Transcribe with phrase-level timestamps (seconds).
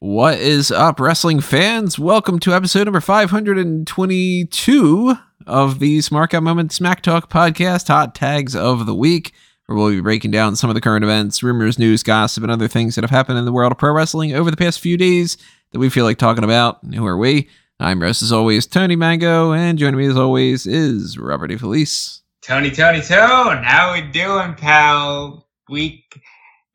[0.00, 1.98] What is up, wrestling fans?
[1.98, 5.14] Welcome to episode number 522
[5.46, 9.32] of the Smart Guy Moment Smack Talk podcast, Hot Tags of the Week,
[9.66, 12.68] where we'll be breaking down some of the current events, rumors, news, gossip, and other
[12.68, 15.36] things that have happened in the world of pro wrestling over the past few days
[15.70, 16.80] that we feel like talking about.
[16.94, 17.48] Who are we?
[17.78, 21.56] I'm Russ, as always, Tony Mango, and joining me as always is Robert E.
[21.56, 22.22] Felice.
[22.42, 25.48] Tony, Tony, Tone, how we doing, pal?
[25.68, 26.20] Week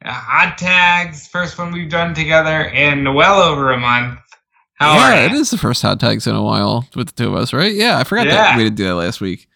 [0.03, 4.19] hot tags, first one we've done together in well over a month.
[4.75, 7.35] How yeah, it is the first hot tags in a while with the two of
[7.35, 7.73] us, right?
[7.73, 9.47] Yeah, I forgot that we didn't do that last week.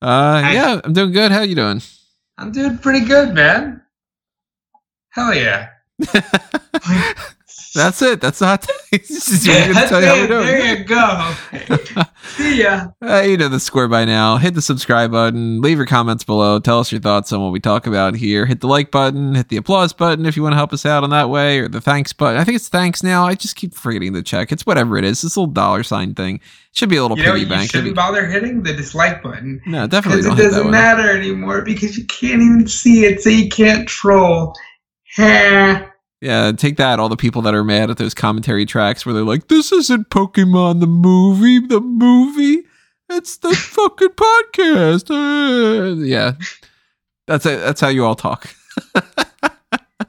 [0.00, 0.52] Uh, Hi.
[0.52, 1.32] yeah, I'm doing good.
[1.32, 1.82] How you doing?
[2.38, 3.82] I'm doing pretty good, man.
[5.10, 5.70] Hell yeah.
[7.74, 8.20] That's it.
[8.20, 8.66] That's not.
[8.92, 9.00] You're
[9.42, 11.34] Yeah, gonna tell you how we're there, you go.
[12.36, 12.88] See ya.
[13.02, 14.36] Uh, you know the score by now.
[14.38, 15.60] Hit the subscribe button.
[15.60, 16.58] Leave your comments below.
[16.60, 18.46] Tell us your thoughts on what we talk about here.
[18.46, 19.34] Hit the like button.
[19.34, 21.68] Hit the applause button if you want to help us out on that way, or
[21.68, 22.40] the thanks button.
[22.40, 23.26] I think it's thanks now.
[23.26, 24.52] I just keep forgetting to check.
[24.52, 25.22] It's whatever it is.
[25.22, 26.40] This little dollar sign thing
[26.72, 27.70] should be a little You know piggy what you bank.
[27.70, 28.62] shouldn't bother hitting?
[28.62, 29.60] The dislike button.
[29.66, 33.20] No, definitely Because it hit that doesn't matter anymore because you can't even see it,
[33.22, 34.54] so you can't troll.
[35.16, 35.90] Ha.
[36.24, 36.98] Yeah, take that.
[37.00, 40.08] All the people that are mad at those commentary tracks where they're like, "This isn't
[40.10, 41.58] Pokemon the movie.
[41.58, 42.62] The movie.
[43.10, 46.32] It's the fucking podcast." Uh, yeah,
[47.26, 47.60] that's it.
[47.60, 48.48] That's how you all talk.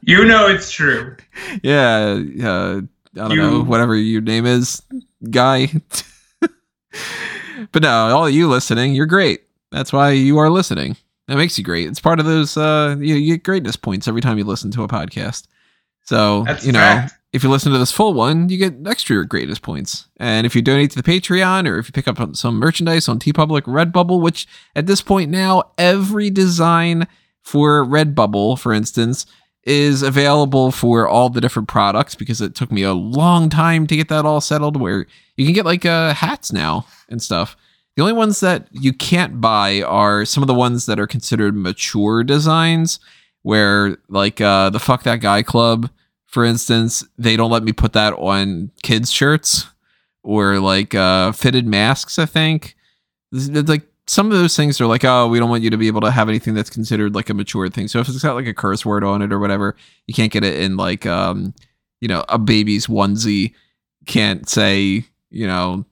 [0.02, 1.16] You know it's true.
[1.64, 2.82] yeah, uh, I
[3.16, 4.82] don't You- know, whatever your name is,
[5.32, 5.68] guy.
[7.72, 9.42] but no, all of you listening, you're great.
[9.72, 10.96] That's why you are listening.
[11.28, 11.88] That makes you great.
[11.88, 12.56] It's part of those.
[12.56, 15.48] Uh, you, you get greatness points every time you listen to a podcast.
[16.06, 17.14] So That's you know, fact.
[17.34, 20.08] if you listen to this full one, you get extra greatest points.
[20.18, 23.20] And if you donate to the Patreon or if you pick up some merchandise on
[23.20, 27.08] TeePublic, Redbubble, which at this point now every design
[27.42, 29.26] for Redbubble, for instance,
[29.64, 33.96] is available for all the different products because it took me a long time to
[33.96, 37.58] get that all settled where you can get like uh, hats now and stuff.
[37.96, 41.56] The only ones that you can't buy are some of the ones that are considered
[41.56, 43.00] mature designs
[43.46, 45.88] where like uh the fuck that guy club
[46.26, 49.68] for instance they don't let me put that on kids shirts
[50.24, 52.76] or like uh fitted masks i think.
[53.32, 55.86] It's like some of those things are like oh we don't want you to be
[55.86, 57.88] able to have anything that's considered like a mature thing.
[57.88, 59.76] So if it's got like a curse word on it or whatever
[60.08, 61.54] you can't get it in like um
[62.02, 63.54] you know a baby's onesie
[64.08, 65.86] can't say you know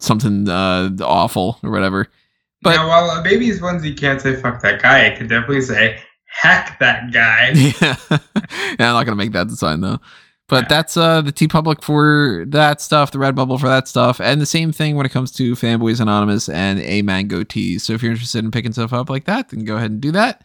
[0.00, 2.08] something uh awful or whatever.
[2.62, 6.00] But- while a baby's onesie can't say "fuck that guy," it can definitely say
[6.40, 7.96] "heck that guy." yeah.
[8.10, 8.18] yeah,
[8.90, 9.98] I'm not gonna make that design though.
[10.48, 10.68] But Yeah.
[10.68, 14.70] that's uh the TeePublic for that stuff, the Redbubble for that stuff, and the same
[14.72, 17.82] thing when it comes to Fanboys Anonymous and a Mango Tees.
[17.84, 20.12] So if you're interested in picking stuff up like that, then go ahead and do
[20.12, 20.44] that.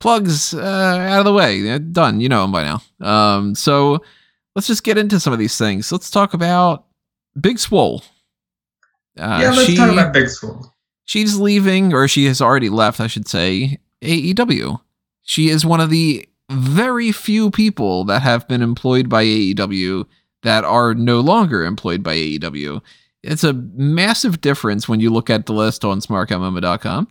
[0.00, 2.20] Plugs uh, out of the way, Yeah, done.
[2.20, 2.82] You know them by now.
[3.06, 4.02] Um, so
[4.54, 5.90] let's just get into some of these things.
[5.92, 6.84] Let's talk about
[7.40, 8.02] Big Swole.
[9.18, 10.74] Uh, yeah, let's she- talk about Big Swole.
[11.04, 14.80] she's leaving, or she has already left, I should say, AEW.
[15.22, 20.06] She is one of the very few people that have been employed by AEW
[20.42, 22.80] that are no longer employed by AEW.
[23.22, 27.08] It's a massive difference when you look at the list on smartcatmoma.com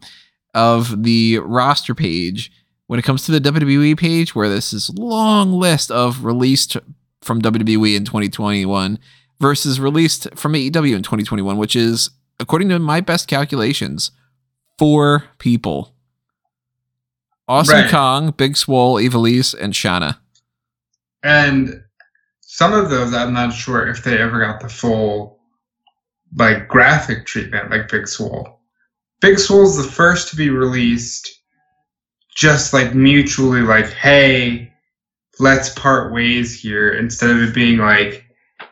[0.54, 2.52] of the roster page
[2.88, 6.76] when it comes to the WWE page, where this is long list of released
[7.22, 9.00] from WWE in 2021
[9.40, 14.12] versus released from AEW in 2021, which is according to my best calculations,
[14.78, 15.96] four people.
[17.52, 17.92] Awesome Right.
[17.92, 20.22] Kong, Big Swole, Ivelisse, and Shanna.
[21.22, 21.84] And
[22.40, 25.38] some of those, I'm not sure if they ever got the full,
[26.38, 28.62] like, graphic treatment, like Big Swole.
[29.20, 31.42] Big Swole's the first to be released,
[32.34, 34.72] just like mutually, like, hey,
[35.38, 38.24] let's part ways here, instead of it being like,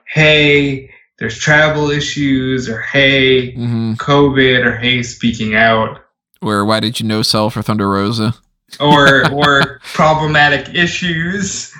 [0.07, 5.99] hey, there's travel issues, or hey, hmm COVID, or hey, speaking out.
[6.39, 8.35] Where why did you no sell for Thunder Rosa?
[8.79, 11.73] Or or problematic issues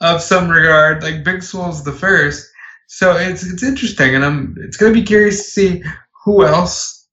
[0.00, 1.02] of some regard.
[1.02, 2.50] Like Big Swole's the first,
[2.86, 5.84] so it's it's interesting, and I'm it's gonna be curious to see
[6.24, 7.08] who else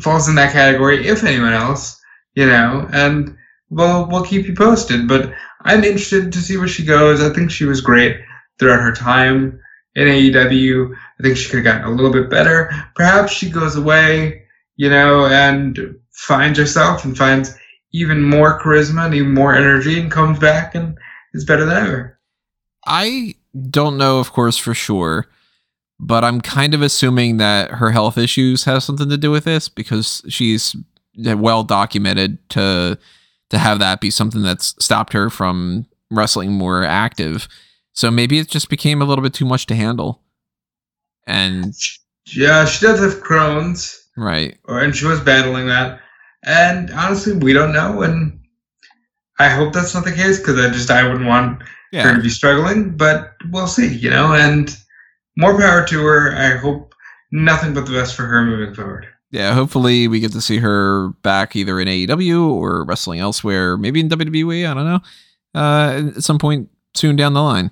[0.00, 2.00] falls in that category, if anyone else,
[2.34, 3.36] you know, and
[3.70, 5.08] we'll we'll keep you posted.
[5.08, 5.32] But
[5.62, 7.20] I'm interested to see where she goes.
[7.20, 8.16] I think she was great
[8.58, 9.60] throughout her time
[9.94, 10.94] in AEW.
[10.94, 12.70] I think she could have gotten a little bit better.
[12.94, 14.44] Perhaps she goes away,
[14.76, 17.56] you know, and finds herself and finds
[17.92, 20.96] even more charisma and even more energy and comes back and
[21.34, 22.18] is better than ever.
[22.86, 23.34] I
[23.70, 25.26] don't know, of course, for sure,
[26.00, 29.68] but I'm kind of assuming that her health issues have something to do with this
[29.68, 30.74] because she's
[31.16, 32.98] well documented to
[33.50, 37.46] to have that be something that's stopped her from wrestling more active.
[37.92, 40.22] So maybe it just became a little bit too much to handle.
[41.26, 41.74] And
[42.34, 44.56] Yeah, she does have Crohn's, right.
[44.64, 46.00] or and she was battling that.
[46.44, 48.40] And honestly, we don't know, and
[49.38, 51.62] I hope that's not the case because I just I wouldn't want
[51.92, 52.96] her to be struggling.
[52.96, 54.34] But we'll see, you know.
[54.34, 54.76] And
[55.36, 56.34] more power to her.
[56.34, 56.94] I hope
[57.30, 59.06] nothing but the best for her moving forward.
[59.30, 64.00] Yeah, hopefully we get to see her back either in AEW or wrestling elsewhere, maybe
[64.00, 65.00] in WWE, I don't know.
[65.54, 67.70] Uh at some point soon down the line.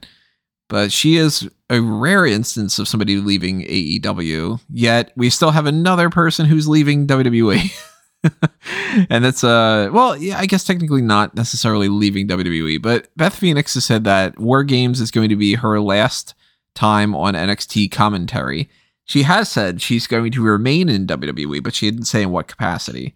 [0.69, 6.08] But she is a rare instance of somebody leaving AEW, yet we still have another
[6.11, 7.70] person who's leaving WWE.
[9.08, 13.75] and that's uh well yeah i guess technically not necessarily leaving wwe but beth phoenix
[13.75, 16.34] has said that war games is going to be her last
[16.75, 18.69] time on nxt commentary.
[19.05, 22.46] She has said she's going to remain in wwe but she didn't say in what
[22.46, 23.14] capacity.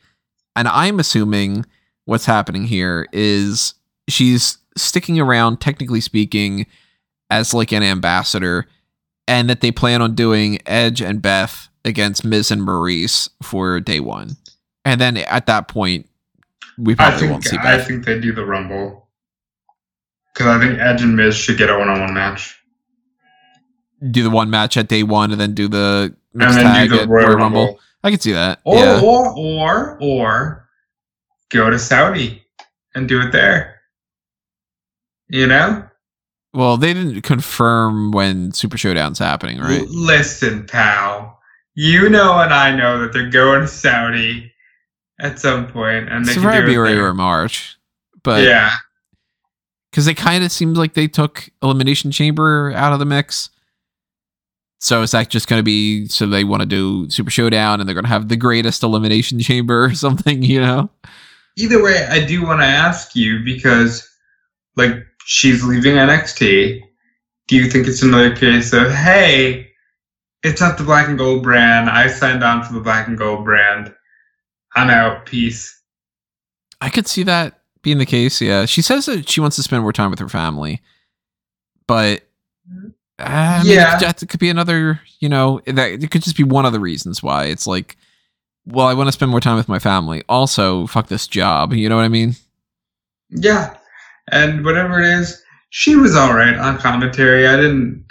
[0.56, 1.66] And i'm assuming
[2.06, 3.74] what's happening here is
[4.08, 6.66] she's sticking around technically speaking
[7.30, 8.66] as like an ambassador
[9.26, 14.00] and that they plan on doing edge and beth against miz and Maryse for day
[14.00, 14.36] one
[14.84, 16.08] and then at that point,
[16.78, 17.86] we I probably think won't see I Beth.
[17.86, 19.08] think they do the Rumble
[20.32, 22.60] because I think Edge and Miz should get a one-on-one match,
[24.10, 26.98] do the one match at day one and then do the and then tag do
[26.98, 27.64] the Royal Royal Rumble.
[27.66, 27.80] Rumble.
[28.02, 28.60] I can see that.
[28.64, 29.00] Or, yeah.
[29.02, 30.68] or, or, or
[31.50, 32.42] go to Saudi
[32.94, 33.80] and do it there.
[35.28, 35.88] You know?
[36.52, 39.86] Well, they didn't confirm when Super Showdown's happening, right?
[39.88, 41.40] Listen, pal.
[41.74, 44.52] You know and I know that they're going to Saudi
[45.20, 47.76] at some point, and they It's can do it February or March,
[48.22, 48.72] but yeah,
[49.90, 53.50] because it kind of seems like they took Elimination Chamber out of the mix.
[54.80, 57.88] So is that just going to be so they want to do Super Showdown and
[57.88, 60.42] they're going to have the greatest Elimination Chamber or something?
[60.42, 60.90] You know?
[61.56, 64.08] either way, I do want to ask you because,
[64.76, 64.94] like,
[65.24, 66.82] she's leaving NXT.
[67.46, 69.70] Do you think it's another case of, hey,
[70.42, 71.88] it's not the black and gold brand.
[71.88, 73.94] I signed on for the black and gold brand.
[74.74, 75.26] I'm out.
[75.26, 75.80] Peace.
[76.80, 78.40] I could see that being the case.
[78.40, 80.82] Yeah, she says that she wants to spend more time with her family,
[81.86, 82.22] but
[83.18, 83.96] uh, mean, Yeah.
[83.96, 85.00] it could, that could be another.
[85.20, 87.96] You know, that it could just be one of the reasons why it's like,
[88.66, 90.22] well, I want to spend more time with my family.
[90.28, 91.72] Also, fuck this job.
[91.72, 92.34] You know what I mean?
[93.30, 93.76] Yeah.
[94.32, 97.46] And whatever it is, she was all right on commentary.
[97.46, 98.04] I didn't,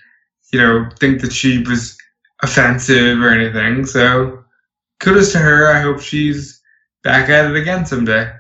[0.52, 1.98] you know, think that she was
[2.44, 3.86] offensive or anything.
[3.86, 4.43] So
[5.04, 5.68] kudos to her.
[5.68, 6.62] I hope she's
[7.04, 8.32] back at it again someday.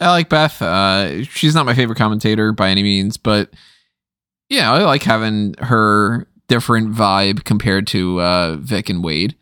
[0.00, 0.60] I like Beth.
[0.62, 3.50] Uh, she's not my favorite commentator by any means, but
[4.48, 9.36] yeah, I like having her different vibe compared to uh, Vic and Wade.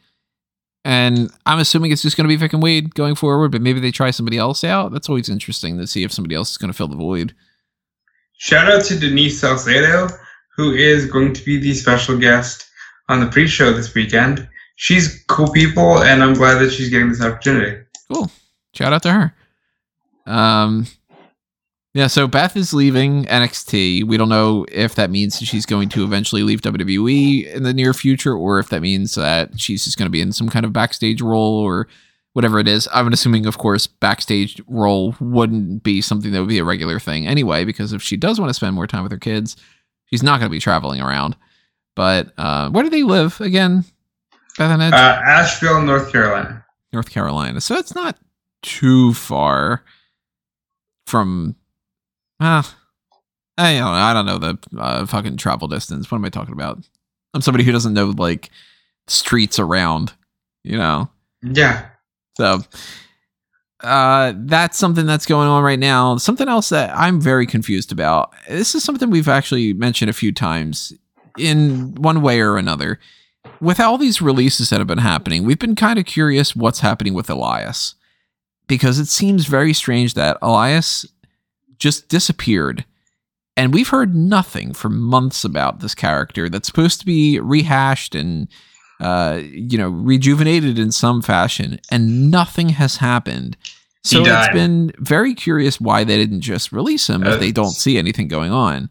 [0.84, 3.80] And I'm assuming it's just going to be Vic and Wade going forward, but maybe
[3.80, 4.92] they try somebody else out.
[4.92, 7.34] That's always interesting to see if somebody else is going to fill the void.
[8.38, 10.08] Shout out to Denise Salcedo,
[10.56, 12.66] who is going to be the special guest
[13.10, 14.48] on the pre-show this weekend.
[14.80, 17.82] She's cool people, and I'm glad that she's getting this opportunity.
[18.10, 18.30] Cool.
[18.72, 19.34] Shout out to her.
[20.24, 20.86] Um,
[21.92, 24.04] yeah, so Beth is leaving NXT.
[24.04, 27.92] We don't know if that means she's going to eventually leave WWE in the near
[27.92, 30.72] future, or if that means that she's just going to be in some kind of
[30.72, 31.86] backstage role or
[32.32, 32.88] whatever it is.
[32.90, 37.26] I'm assuming, of course, backstage role wouldn't be something that would be a regular thing
[37.26, 39.58] anyway, because if she does want to spend more time with her kids,
[40.06, 41.36] she's not going to be traveling around.
[41.94, 43.84] But uh, where do they live again?
[44.60, 46.64] Uh, Asheville, North Carolina.
[46.92, 47.60] North Carolina.
[47.60, 48.18] So it's not
[48.62, 49.84] too far
[51.06, 51.56] from.
[52.38, 52.62] Uh,
[53.56, 53.92] I don't know.
[53.92, 56.10] I don't know the uh, fucking travel distance.
[56.10, 56.78] What am I talking about?
[57.34, 58.50] I'm somebody who doesn't know like
[59.06, 60.12] streets around.
[60.64, 61.10] You know.
[61.42, 61.86] Yeah.
[62.36, 62.60] So
[63.82, 66.16] uh, that's something that's going on right now.
[66.16, 68.32] Something else that I'm very confused about.
[68.48, 70.92] This is something we've actually mentioned a few times
[71.38, 72.98] in one way or another.
[73.60, 77.14] With all these releases that have been happening, we've been kind of curious what's happening
[77.14, 77.94] with Elias
[78.66, 81.04] because it seems very strange that Elias
[81.78, 82.84] just disappeared.
[83.56, 88.48] And we've heard nothing for months about this character that's supposed to be rehashed and
[89.00, 93.56] uh, you know, rejuvenated in some fashion, and nothing has happened.
[94.04, 97.72] So it's been very curious why they didn't just release him if Uh, they don't
[97.72, 98.90] see anything going on.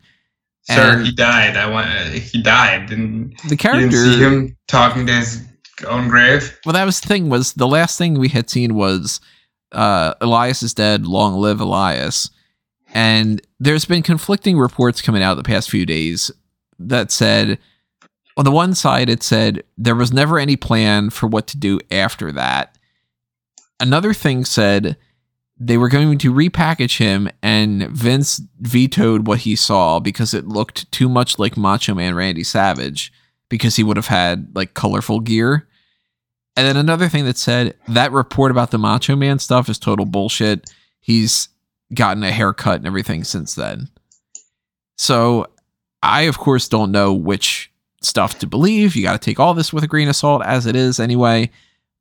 [0.70, 1.58] Sir, he died.
[1.58, 1.88] I want.
[1.90, 2.90] Uh, he died.
[2.90, 5.44] Didn't The you character, didn't see him talking to his
[5.88, 6.58] own grave?
[6.66, 7.30] well, that was the thing.
[7.30, 9.20] Was the last thing we had seen was
[9.72, 11.06] uh, Elias is dead.
[11.08, 12.30] Long live Elias!
[12.94, 16.32] And there's been conflicting reports coming out the past few days
[16.80, 17.60] that said,
[18.38, 21.80] on the one side, it said there was never any plan for what to do
[21.92, 22.78] after that.
[23.80, 24.98] Another thing said
[25.60, 30.89] they were going to repackage him, and Vince vetoed what he saw because it looked
[30.92, 33.12] too much like Macho Man Randy Savage
[33.50, 35.68] because he would have had like colorful gear.
[36.56, 40.06] And then another thing that said that report about the Macho Man stuff is total
[40.06, 40.70] bullshit.
[41.01, 41.50] He's
[41.94, 43.89] gotten a haircut and everything since then.
[44.98, 45.48] So
[46.01, 48.96] I, of course, don't know which stuff to believe.
[48.96, 51.50] You got to take all this with a grain of salt as it is anyway.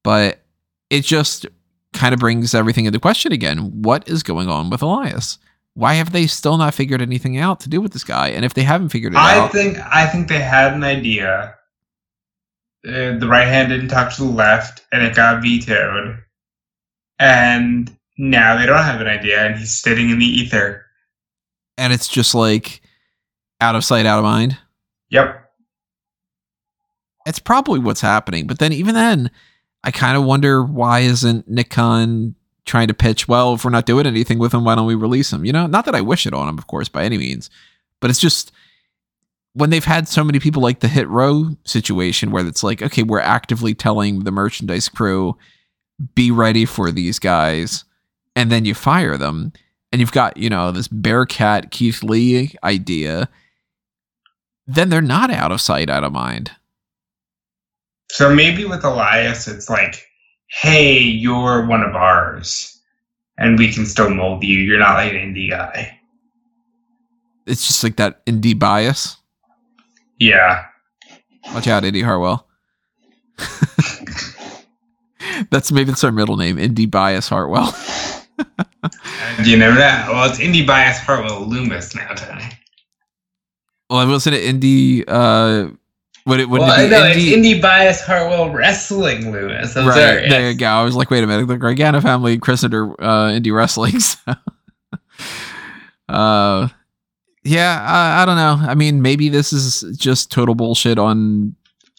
[0.05, 0.43] But
[0.91, 1.47] it just
[1.95, 3.83] kind of brings everything into question again.
[3.83, 5.38] What is going on with Elias?
[5.75, 8.28] Why have they still not figured anything out to do with this guy?
[8.28, 11.54] And if they haven't figured it I out, think I think they had an idea.
[12.87, 16.18] Uh, the right hand didn't talk to the left, and it got vetoed.
[17.18, 20.85] And now they don't have an idea, and he's sitting in the ether.
[21.76, 22.80] and it's just like
[23.61, 24.57] out of sight, out of mind.
[25.11, 25.45] Yep.
[27.26, 28.47] It's probably what's happening.
[28.47, 29.30] But then even then,
[29.88, 32.35] I kind of wonder why isn't Nick Khan
[32.66, 35.33] trying to pitch, well, if we're not doing anything with him, why don't we release
[35.33, 35.47] him?
[35.47, 37.49] You know, not that I wish it on him, of course, by any means,
[37.99, 38.52] but it's just
[39.54, 43.02] when they've had so many people like the hit row situation where it's like, okay,
[43.02, 45.38] we're actively telling the merchandise crew,
[46.14, 47.87] be ready for these guys,
[48.37, 49.54] and then you fire them.
[49.90, 53.30] And you've got, you know, this Bearcat Keith Lee idea,
[54.66, 56.50] then they're not out of sight, out of mind.
[58.11, 60.07] So maybe with Elias, it's like,
[60.49, 62.81] hey, you're one of ours,
[63.37, 64.59] and we can still mold you.
[64.59, 65.99] You're not like an indie guy.
[67.47, 69.17] It's just like that indie bias.
[70.19, 70.65] Yeah.
[71.55, 72.47] Watch out, Indi Hartwell.
[75.50, 77.75] That's maybe it's our middle name, Indie Bias Hartwell.
[79.45, 80.07] You never know.
[80.11, 82.45] Well, it's indie bias Hartwell Lumis now, Tony.
[83.91, 85.05] Well, wasn't it Indie?
[85.07, 85.71] Uh,
[86.28, 87.32] would it would well, it be no, Indie?
[87.32, 89.76] it's indie bias Hartwell Wrestling Lumis.
[89.76, 90.28] I'm right sorry.
[90.28, 90.66] there you go.
[90.66, 93.94] I was like, wait a minute, the Gargano family christened her uh, Indie Wrestling.
[96.08, 96.14] So.
[96.14, 96.68] uh,
[97.44, 98.70] yeah, I, I don't know.
[98.70, 101.54] I mean, maybe this is just total bullshit on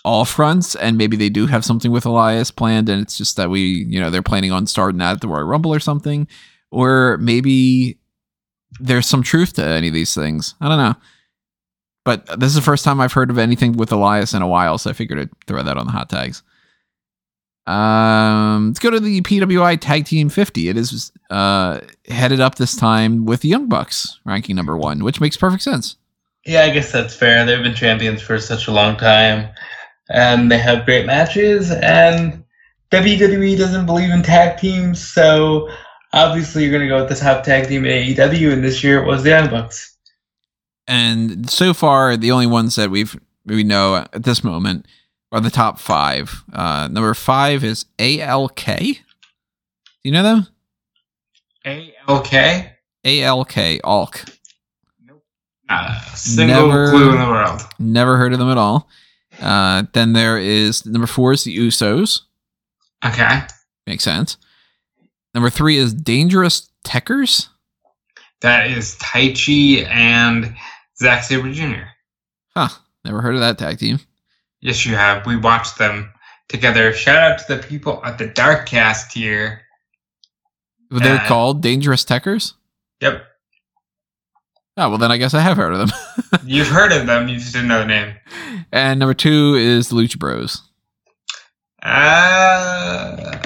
[0.06, 3.50] all fronts, and maybe they do have something with Elias planned, and it's just that
[3.50, 6.28] we, you know, they're planning on starting that at the Royal Rumble or something,
[6.72, 8.00] or maybe
[8.80, 10.56] there's some truth to any of these things.
[10.62, 10.96] I don't know.
[12.06, 14.78] But this is the first time I've heard of anything with Elias in a while,
[14.78, 16.44] so I figured I'd throw that on the hot tags.
[17.68, 20.70] Um, let's go to the PWI Tag Team 50.
[20.70, 25.22] It is uh, headed up this time with the Young Bucks ranking number one, which
[25.22, 25.98] makes perfect sense.
[26.46, 27.46] Yeah, I guess that's fair.
[27.46, 29.50] They've been champions for such a long time,
[30.10, 31.70] and they have great matches.
[31.70, 32.44] And
[32.92, 35.70] WWE doesn't believe in tag teams, so
[36.14, 38.52] obviously you're going to go with the top tag team in AEW.
[38.52, 39.96] And this year it was the Young Bucks.
[40.90, 43.16] And so far, the only ones that we've
[43.46, 44.88] we know at this moment
[45.32, 46.44] are the top five.
[46.52, 48.66] Uh, number five is ALK.
[48.66, 48.96] Do
[50.04, 50.48] you know them?
[51.66, 52.72] ALK?
[53.06, 54.30] ALK, ALK.
[55.06, 55.24] Nope.
[55.70, 57.62] Uh, single Never- clue in the world.
[57.78, 58.90] Never heard of them at all.
[59.40, 62.22] Uh, then there is number four is the Usos.
[63.06, 63.42] Okay.
[63.86, 64.38] Makes sense.
[65.36, 67.48] Number three is Dangerous Tekkers.
[68.42, 70.56] That is Taichi and
[71.00, 71.84] Zack Sabre Jr.
[72.56, 72.70] Huh.
[73.06, 74.00] Never heard of that tag team.
[74.62, 75.26] Yes, you have.
[75.26, 76.12] We watched them
[76.50, 76.92] together.
[76.94, 79.62] Shout out to the people at the Dark Cast here.
[80.92, 82.54] They're called Dangerous Tekkers?
[83.02, 83.24] Yep.
[84.76, 86.40] Oh, well, then I guess I have heard of them.
[86.46, 88.16] You've heard of them, you just didn't know the name.
[88.72, 90.62] and number two is the Lucha Bros.
[91.84, 93.38] Uh,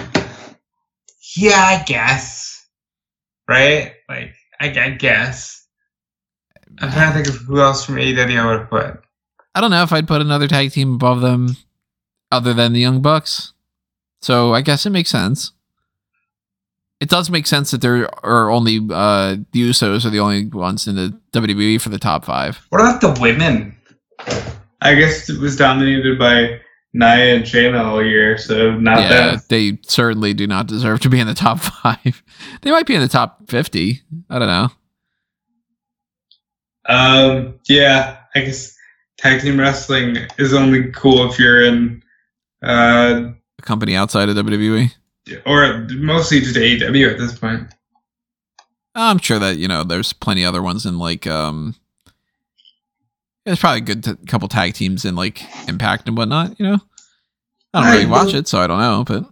[1.35, 2.65] yeah, I guess.
[3.47, 3.93] Right?
[4.07, 5.62] Like, I, I guess.
[6.79, 9.03] I'm trying to think of who else from AEW I would have put.
[9.55, 11.55] I don't know if I'd put another tag team above them
[12.31, 13.53] other than the Young Bucks.
[14.21, 15.51] So I guess it makes sense.
[16.99, 20.87] It does make sense that there are only uh, the Usos are the only ones
[20.87, 22.65] in the WWE for the top five.
[22.69, 23.75] What about the women?
[24.81, 26.59] I guess it was dominated by
[26.93, 29.39] Nia and Shayna all year, so not yeah, bad.
[29.49, 32.23] they certainly do not deserve to be in the top five.
[32.61, 34.01] They might be in the top fifty.
[34.29, 34.69] I don't know.
[36.87, 38.75] Um, yeah, I guess
[39.17, 42.03] tag team wrestling is only cool if you're in,
[42.63, 44.91] uh, A company outside of WWE.
[45.45, 47.73] or mostly just AEW at this point.
[48.95, 51.75] I'm sure that you know there's plenty other ones in like um.
[53.45, 56.57] There's probably a good t- couple tag teams in like Impact and whatnot.
[56.59, 56.77] You know,
[57.73, 59.03] I don't really I watch it, so I don't know.
[59.03, 59.25] But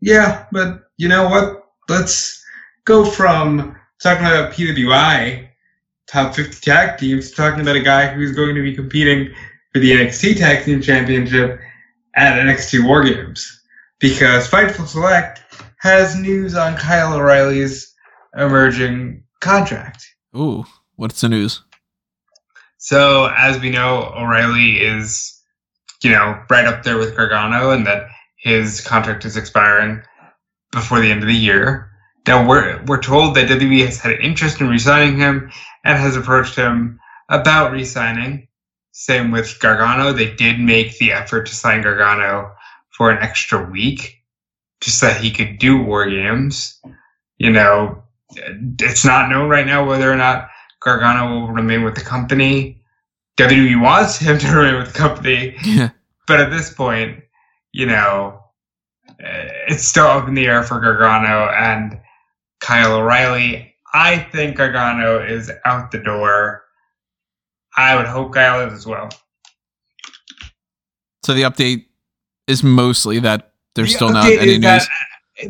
[0.00, 1.64] Yeah, but you know what?
[1.88, 2.42] Let's
[2.84, 5.47] go from talking about PWI,
[6.10, 9.34] top 50 tag teams, talking about a guy who's going to be competing
[9.72, 11.60] for the NXT Tag Team Championship
[12.16, 13.46] at NXT War Games.
[14.00, 15.42] Because Fightful Select
[15.80, 17.94] has news on Kyle O'Reilly's
[18.36, 20.06] emerging contract.
[20.36, 20.64] Ooh,
[20.96, 21.62] what's the news?
[22.78, 25.34] So, as we know, O'Reilly is,
[26.02, 30.00] you know, right up there with Gargano, and that his contract is expiring
[30.70, 31.87] before the end of the year.
[32.26, 35.50] Now, we're we're told that WWE has had an interest in re-signing him
[35.84, 36.98] and has approached him
[37.30, 38.48] about re-signing.
[38.92, 40.12] Same with Gargano.
[40.12, 42.52] They did make the effort to sign Gargano
[42.90, 44.16] for an extra week,
[44.80, 46.80] just so that he could do War Games.
[47.38, 48.02] You know,
[48.34, 50.48] it's not known right now whether or not
[50.80, 52.82] Gargano will remain with the company.
[53.38, 55.90] WWE wants him to remain with the company, Yeah.
[56.26, 57.22] but at this point,
[57.72, 58.40] you know,
[59.20, 61.98] it's still up in the air for Gargano and
[62.60, 63.74] Kyle O'Reilly.
[63.94, 66.64] I think Gargano is out the door.
[67.76, 69.08] I would hope Kyle is as well.
[71.24, 71.86] So the update
[72.46, 74.60] is mostly that there's The still not any news.
[74.62, 74.88] that-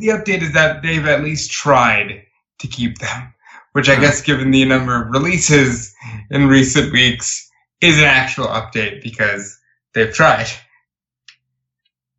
[0.00, 2.23] the update is that they've at least tried
[2.59, 3.33] to keep them,
[3.73, 4.03] which I Huh.
[4.03, 5.95] guess, given the number of releases
[6.31, 7.49] in recent weeks,
[7.81, 9.59] is an actual update because
[9.95, 10.49] they've tried.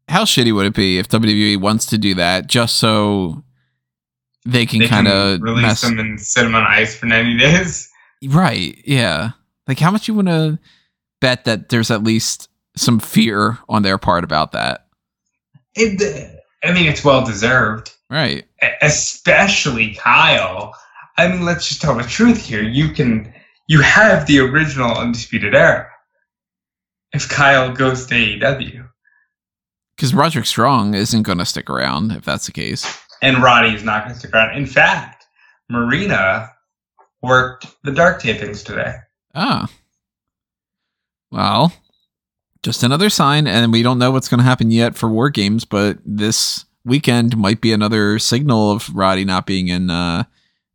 [0.07, 3.43] How shitty would it be if WWE wants to do that just so
[4.51, 5.81] they can kind of release mess?
[5.81, 7.89] them and set them on ice for 90 days.
[8.27, 8.77] Right?
[8.85, 9.31] Yeah.
[9.65, 10.59] Like how much you want to
[11.21, 14.87] bet that there's at least some fear on their part about that?
[15.75, 16.01] It,
[16.61, 18.43] I mean, it's well deserved, Right.
[18.81, 20.73] especially Kyle.
[21.17, 22.61] I mean, let's just tell the truth here.
[22.61, 23.33] You can,
[23.67, 25.87] you have the original Undisputed Era.
[27.13, 28.85] If Kyle goes to AEW,
[29.95, 32.85] Because Roderick Strong isn't going to stick around if that's the case.
[33.21, 34.57] And Roddy is not going to stick around.
[34.57, 35.25] In fact,
[35.69, 36.51] Marina
[37.21, 38.95] worked the dark tapings today.
[39.35, 39.69] Ah.
[41.31, 41.73] Well,
[42.63, 45.65] just another sign, and we don't know what's going to happen yet for War Games,
[45.65, 50.23] but this weekend might be another signal of Roddy not being in uh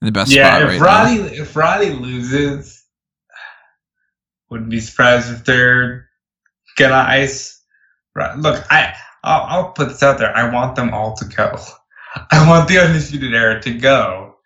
[0.01, 2.85] in the best yeah, spot if right Roddy if Roddy loses,
[4.51, 6.09] wouldn't be surprised if they're
[6.77, 7.63] gonna ice.
[8.37, 10.37] Look, I I'll, I'll put this out there.
[10.37, 11.57] I want them all to go.
[12.31, 14.37] I want the undisputed era to go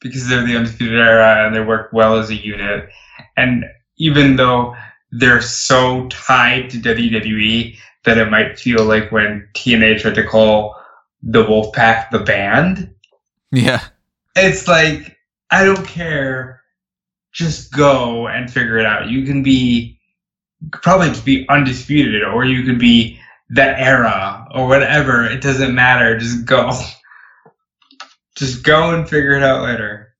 [0.00, 2.88] because they're the undisputed era and they work well as a unit.
[3.36, 3.64] And
[3.98, 4.76] even though
[5.12, 10.76] they're so tied to WWE that it might feel like when TNA tried to call
[11.22, 12.94] the Wolfpack the band.
[13.50, 13.82] Yeah.
[14.34, 15.16] it's like
[15.50, 16.62] I don't care.
[17.32, 19.08] Just go and figure it out.
[19.08, 19.98] You can be
[20.72, 25.24] probably just be undisputed, or you could be the era, or whatever.
[25.24, 26.18] It doesn't matter.
[26.18, 26.72] Just go.
[28.36, 30.14] Just go and figure it out later.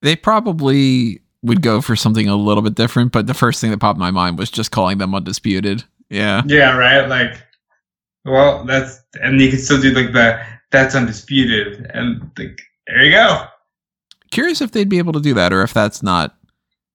[0.00, 3.78] They probably would go for something a little bit different, but the first thing that
[3.78, 5.84] popped in my mind was just calling them undisputed.
[6.08, 6.42] Yeah.
[6.46, 7.08] Yeah, right.
[7.08, 7.42] Like,
[8.24, 13.12] well, that's and you can still do like the that's undisputed, and like there you
[13.12, 13.46] go.
[14.30, 16.36] Curious if they'd be able to do that or if that's not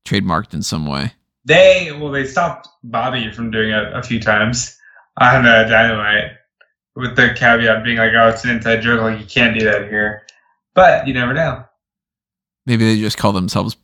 [0.06, 1.14] trademarked in some way.
[1.46, 4.78] They well, they stopped Bobby from doing it a few times
[5.20, 6.32] on uh, Dynamite,
[6.96, 9.02] with the caveat being like, "Oh, it's an inside joke.
[9.02, 10.27] Like you can't do that here."
[10.78, 11.64] But you never know.
[12.68, 13.76] Maybe they just call themselves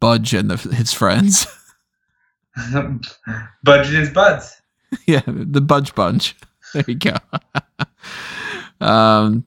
[0.00, 1.46] Budge and the, his friends.
[3.62, 4.62] Budget is buds.
[5.06, 6.34] yeah, the Budge Bunch.
[6.72, 7.14] There you go.
[8.80, 9.44] um,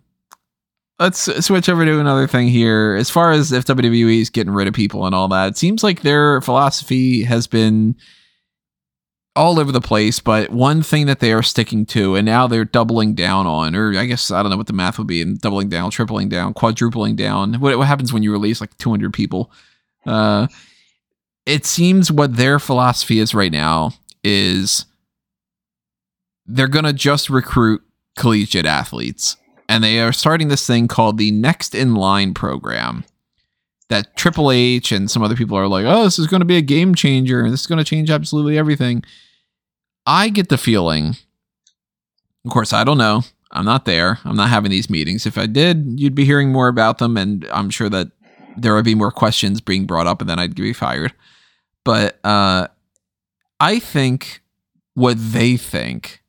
[0.99, 2.93] let's switch over to another thing here.
[2.93, 5.83] As far as if WWE is getting rid of people and all that, it seems
[5.83, 7.95] like their philosophy has been
[9.35, 10.19] all over the place.
[10.19, 13.97] But one thing that they are sticking to, and now they're doubling down on, or
[13.97, 16.53] I guess I don't know what the math would be, and doubling down, tripling down,
[16.53, 17.55] quadrupling down.
[17.55, 19.51] What, what happens when you release like 200 people?
[20.05, 20.47] Uh,
[21.45, 23.91] it seems what their philosophy is right now
[24.23, 24.85] is
[26.45, 27.81] they're going to just recruit
[28.17, 29.37] collegiate athletes.
[29.67, 33.05] And they are starting this thing called the Next in Line program.
[33.89, 36.57] That Triple H and some other people are like, oh, this is going to be
[36.57, 39.03] a game changer and this is going to change absolutely everything.
[40.05, 41.15] I get the feeling,
[42.45, 43.23] of course, I don't know.
[43.51, 44.19] I'm not there.
[44.25, 45.25] I'm not having these meetings.
[45.25, 47.17] If I did, you'd be hearing more about them.
[47.17, 48.07] And I'm sure that
[48.57, 51.13] there would be more questions being brought up and then I'd be fired.
[51.83, 52.67] But uh,
[53.59, 54.41] I think
[54.95, 56.23] what they think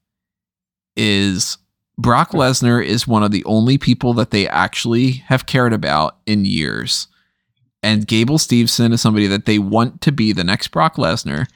[0.97, 1.59] is
[1.97, 6.45] Brock Lesnar is one of the only people that they actually have cared about in
[6.45, 7.09] years.
[7.85, 11.47] And Gable Steveson is somebody that they want to be the next Brock Lesnar.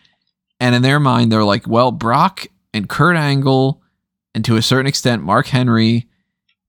[0.60, 3.80] And in their mind, they're like, well, Brock and Kurt Angle,
[4.34, 6.06] and to a certain extent, Mark Henry,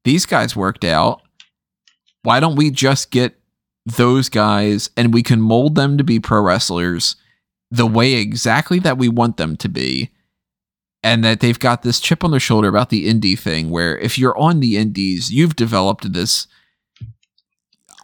[0.05, 1.21] these guys worked out.
[2.23, 3.37] Why don't we just get
[3.85, 7.17] those guys and we can mold them to be pro wrestlers
[7.69, 10.09] the way exactly that we want them to be?
[11.01, 14.17] and that they've got this chip on their shoulder about the indie thing where if
[14.17, 16.45] you're on the indies you've developed this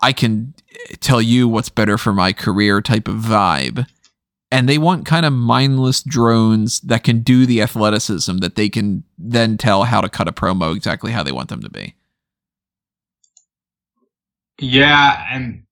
[0.06, 0.54] i can
[1.00, 3.88] tell you what's better for my career type of vibe
[4.52, 9.04] and they want kind of mindless drones that can do the athleticism that they can
[9.18, 11.96] then tell how to cut a promo exactly how they want them to be
[14.60, 15.64] Yeah, and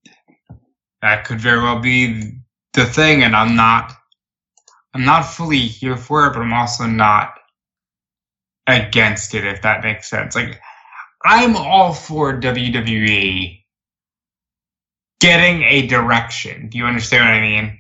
[1.01, 2.31] that could very well be
[2.73, 3.93] the thing, and I'm not
[4.93, 7.35] I'm not fully here for it, but I'm also not
[8.67, 10.35] against it, if that makes sense.
[10.35, 10.61] Like
[11.23, 13.62] I'm all for WWE
[15.23, 16.69] getting a direction.
[16.69, 17.79] Do you understand what I mean?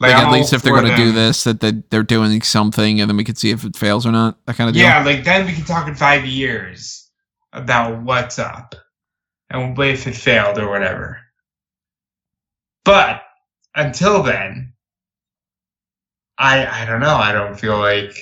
[0.00, 3.00] like, I'm at least if they're going to do this that they, they're doing something
[3.00, 5.04] and then we can see if it fails or not that kind of deal Yeah,
[5.04, 7.10] like then we can talk in five years
[7.52, 8.74] about what's up
[9.50, 11.20] and if it failed or whatever.
[12.84, 13.22] But
[13.74, 14.72] until then,
[16.38, 17.14] I I don't know.
[17.14, 18.14] I don't feel like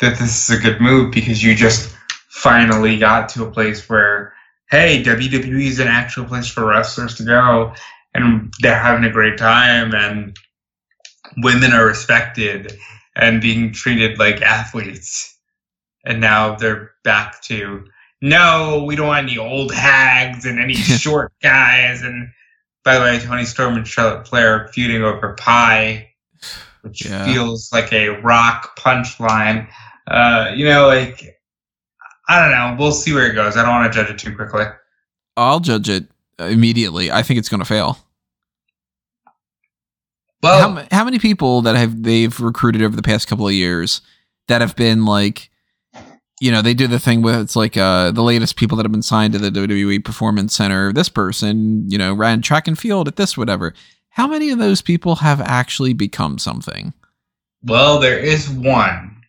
[0.00, 1.94] that this is a good move because you just
[2.28, 4.34] finally got to a place where
[4.70, 7.72] hey, WWE is an actual place for wrestlers to go
[8.14, 10.36] and they're having a great time and
[11.38, 12.76] women are respected
[13.14, 15.38] and being treated like athletes
[16.04, 17.84] and now they're back to
[18.22, 22.02] no, we don't want any old hags and any short guys.
[22.02, 22.28] And
[22.84, 26.10] by the way, Toni Storm and Charlotte Flair feuding over pie,
[26.82, 27.24] which Yeah.
[27.24, 29.68] feels like a rock punchline.
[30.06, 31.35] Uh, you know, like
[32.28, 32.76] I don't know.
[32.82, 33.56] We'll see where it goes.
[33.56, 34.64] I don't want to judge it too quickly.
[35.36, 36.06] i'll judge it
[36.38, 37.98] immediately i think it's going to fail
[40.42, 44.00] Well, how, how many people that have they've recruited over the past couple of years
[44.48, 45.50] that have been like
[46.40, 48.92] you know they do the thing with it's like uh the latest people that have
[48.92, 53.08] been signed to the WWE Performance Center this person you know ran track and field
[53.08, 53.72] at this whatever
[54.10, 56.92] how many of those people have actually become something
[57.62, 59.22] well, there is one,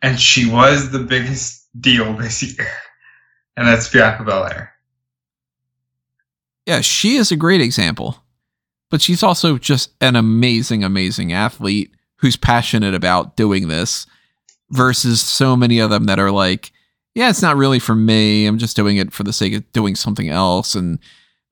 [0.00, 2.68] and she was the biggest deal this year,
[3.56, 4.72] and that's Bianca Belair.
[6.66, 8.18] yeah she is a great example.
[8.90, 14.06] But she's also just an amazing amazing athlete who's passionate about doing this
[14.70, 16.72] versus so many of them that are like
[17.14, 18.46] yeah it's not really for me.
[18.46, 20.74] I'm just doing it for the sake of doing something else.
[20.74, 20.98] And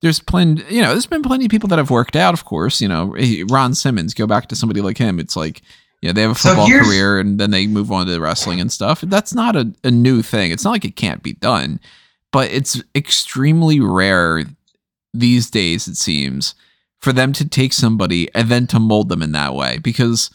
[0.03, 2.81] there's plenty you know there's been plenty of people that have worked out of course.
[2.81, 5.19] You know eh, ron simmons go back to somebody like him.
[5.19, 5.63] It's like
[6.03, 8.61] you know they have a football here's- career and then they move on to wrestling
[8.61, 9.01] and stuff.
[9.03, 10.51] That's not a, a new thing.
[10.51, 11.81] It's not like it can't be done
[12.33, 14.45] but it's extremely rare
[15.13, 16.55] these days it seems
[17.01, 19.79] for them to take somebody and then to mold them in that way.
[19.79, 20.31] Because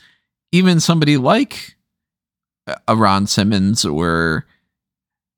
[0.51, 1.75] even somebody like
[2.87, 4.45] a Ron Simmons or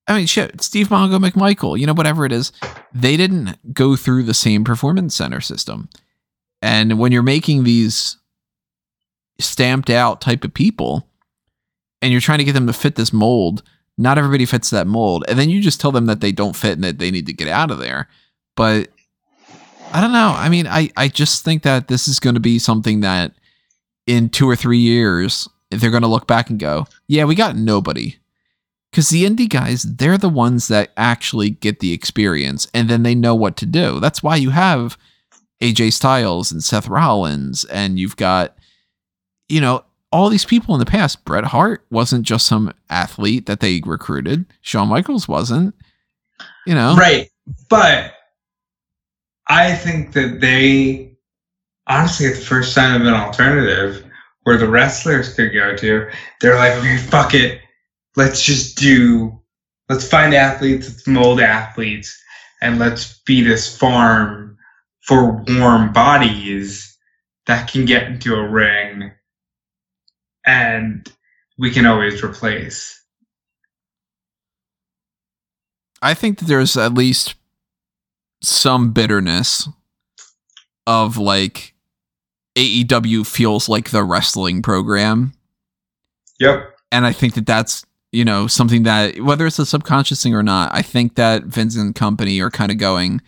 [0.07, 2.53] I mean shit Steve Mongo McMichael you know whatever it is
[2.93, 5.89] they didn't go through the same performance center system.
[6.61, 8.17] And when you're making these
[9.39, 11.07] stamped out type of people
[12.01, 13.63] and you're trying to get them to fit this mold
[13.97, 16.73] not everybody fits that mold and then you just tell them that they don't fit
[16.73, 18.07] and that they need to get out of there
[18.55, 18.89] but
[19.93, 20.33] I don't know.
[20.35, 23.33] I mean, I, I just think that this is going to be something that
[24.05, 27.55] in two or three years, they're going to look back and go, yeah, we got
[27.55, 28.15] nobody.
[28.91, 33.15] Because the indie guys, they're the ones that actually get the experience and then they
[33.15, 33.99] know what to do.
[33.99, 34.97] That's why you have
[35.61, 38.56] AJ Styles and Seth Rollins, and you've got,
[39.49, 41.25] you know, all these people in the past.
[41.25, 45.75] Bret Hart wasn't just some athlete that they recruited, Shawn Michaels wasn't,
[46.65, 46.95] you know.
[46.95, 47.29] Right.
[47.69, 48.13] But
[49.47, 51.17] I think that they
[51.87, 54.03] honestly at the first sign of an alternative
[54.43, 57.61] where the wrestlers could go to, they're like, okay, fuck it.
[58.15, 59.39] Let's just do
[59.89, 62.21] let's find athletes, let's mold athletes,
[62.61, 64.57] and let's be this farm
[65.01, 66.97] for warm bodies
[67.45, 69.11] that can get into a ring
[70.47, 71.11] and
[71.59, 72.99] we can always replace.
[76.01, 77.35] I think that there's at least
[78.41, 79.67] some bitterness
[80.85, 81.73] of like
[82.55, 85.33] AEW feels like the wrestling program.
[86.39, 86.75] Yep.
[86.91, 90.43] And I think that that's, you know, something that, whether it's a subconscious thing or
[90.43, 93.21] not, I think that Vince and company are kind of going,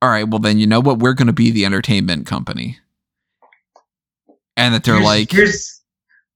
[0.00, 1.00] all right, well, then you know what?
[1.00, 2.78] We're going to be the entertainment company.
[4.56, 5.81] And that they're Here's- like, here's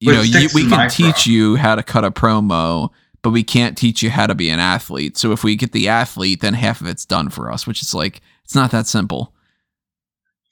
[0.06, 2.90] you know, you, we can teach you how to cut a promo,
[3.22, 5.16] but we can't teach you how to be an athlete.
[5.16, 7.92] So if we get the athlete, then half of it's done for us, which is
[7.92, 9.34] like, it's not that simple.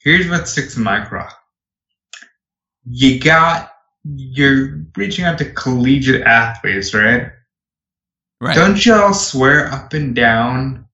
[0.01, 1.29] here's what sticks in my craw.
[2.85, 3.71] You got
[4.03, 7.31] you're reaching out to collegiate athletes, right?
[8.39, 8.55] Right.
[8.55, 10.85] Don't y'all swear up and down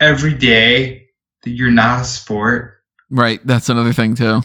[0.00, 1.08] every day
[1.42, 2.72] that you're not a sport?
[3.10, 3.40] right.
[3.44, 4.42] That's another thing too.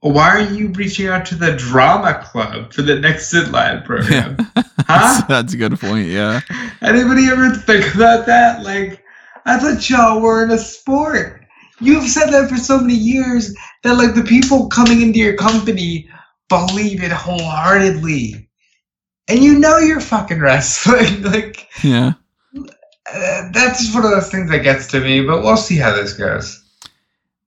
[0.00, 4.36] Why aren't you reaching out to the drama club for the next Sidlad program?
[4.54, 5.22] that's, Huh?
[5.28, 6.08] that's a good point.
[6.08, 6.40] Yeah.
[6.82, 8.62] Anybody ever think about that?
[8.64, 9.04] Like,
[9.44, 11.44] I thought y'all were in a sport.
[11.80, 16.08] You've said that for so many years that like the people coming into your company
[16.48, 18.48] believe it wholeheartedly,
[19.28, 21.22] and you know you're fucking wrestling.
[21.24, 22.12] like, Yeah.
[22.54, 25.24] uh, that's just one of those things that gets to me.
[25.26, 26.59] But we'll see how this goes.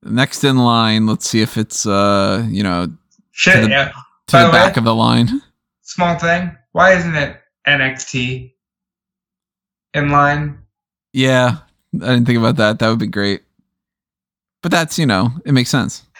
[0.04, 2.88] Next in line, let's see if it's uh, you know,
[3.32, 3.88] Shit, To the- yeah.
[4.28, 5.28] to the the back way- of the line.
[5.82, 6.56] Small thing.
[6.72, 8.52] Why isn't it NXT
[9.94, 10.58] in line?
[11.12, 11.58] Yeah.
[11.94, 12.78] I didn't think about that.
[12.80, 13.42] That would be great.
[14.62, 16.02] But that's, you know, it makes sense.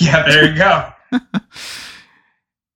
[0.00, 0.92] Yeah, there you go.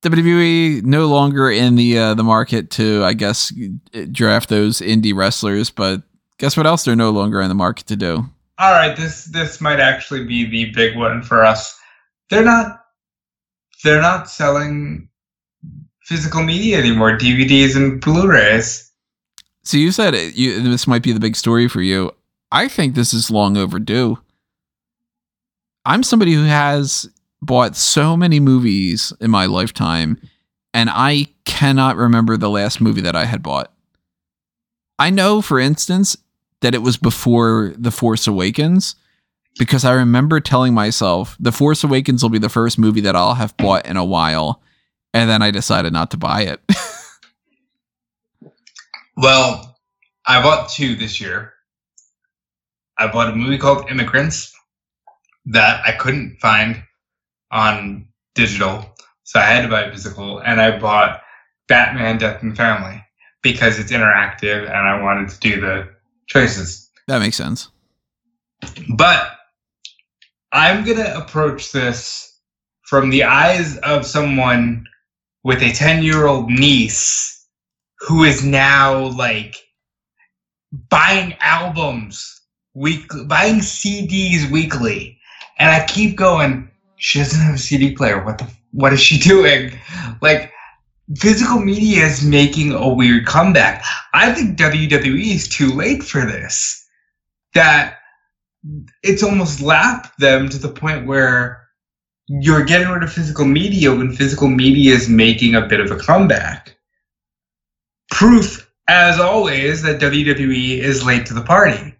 [0.02, 3.52] WWE no longer in the uh, the market to, I guess,
[4.10, 5.70] draft those indie wrestlers.
[5.70, 6.02] But
[6.38, 8.24] guess what else they're no longer in the market to do?
[8.62, 11.76] All right, this this might actually be the big one for us.
[12.30, 12.84] They're not
[13.82, 15.08] they're not selling
[16.02, 18.88] physical media anymore, DVDs and Blu-rays.
[19.64, 22.12] So you said it, you, this might be the big story for you.
[22.52, 24.18] I think this is long overdue.
[25.84, 30.20] I'm somebody who has bought so many movies in my lifetime,
[30.72, 33.72] and I cannot remember the last movie that I had bought.
[35.00, 36.16] I know, for instance,
[36.62, 38.96] that it was before The Force Awakens
[39.58, 43.34] because I remember telling myself The Force Awakens will be the first movie that I'll
[43.34, 44.62] have bought in a while,
[45.12, 46.60] and then I decided not to buy it.
[49.16, 49.78] Well,
[50.26, 51.52] I bought two this year.
[52.96, 54.54] I bought a movie called Immigrants
[55.46, 56.82] that I couldn't find
[57.50, 58.94] on digital,
[59.24, 61.22] so I had to buy physical, and I bought
[61.68, 63.04] Batman: Death and Family
[63.42, 65.88] because it's interactive, and I wanted to do the
[66.32, 66.90] choices.
[67.08, 67.68] that makes sense.
[68.96, 69.30] But
[70.52, 72.38] I'm going to approach this
[72.84, 74.86] from the eyes of someone
[75.44, 77.46] with a 10 year old niece
[77.98, 79.56] who is now like
[80.88, 82.40] buying albums
[82.74, 85.18] weekly, buying CDs weekly.
[85.58, 88.24] And I keep going, she doesn't have a CD player.
[88.24, 89.72] What the, what is she doing?
[90.20, 90.51] Like,
[91.16, 93.84] physical media is making a weird comeback.
[94.14, 96.86] I think WWE is too late for this.
[97.54, 97.98] That
[99.02, 101.62] it's almost lapped them to the point where
[102.28, 105.96] you're getting rid of physical media when physical media is making a bit of a
[105.96, 106.76] comeback.
[108.10, 111.94] Proof, as always, that WWE is late to the party.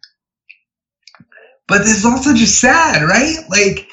[1.69, 3.39] But this is also just sad, right?
[3.49, 3.89] Like,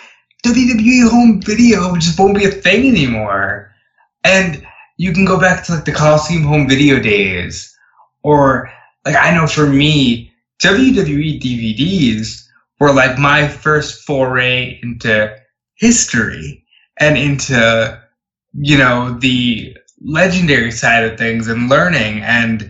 [0.46, 3.74] WWE home video just won't be a thing anymore.
[4.24, 4.66] And
[5.00, 7.74] you can go back to like the Coliseum home video days.
[8.22, 8.70] Or,
[9.06, 10.30] like, I know for me,
[10.62, 12.44] WWE DVDs
[12.80, 15.34] were like my first foray into
[15.76, 16.66] history
[17.00, 18.02] and into
[18.54, 22.70] you know the legendary side of things and learning and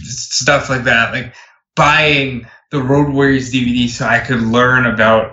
[0.00, 1.34] stuff like that like
[1.76, 5.32] buying the road warriors dvd so i could learn about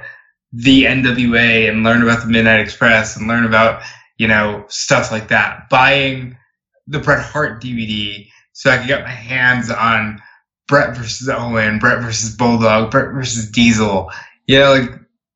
[0.54, 3.82] the nwa and learn about the midnight express and learn about
[4.22, 6.38] you know stuff like that buying
[6.86, 10.22] the bret hart dvd so i could get my hands on
[10.68, 14.10] Bret versus Owen, Bret versus Bulldog, Bret versus Diesel.
[14.48, 14.90] Yeah, like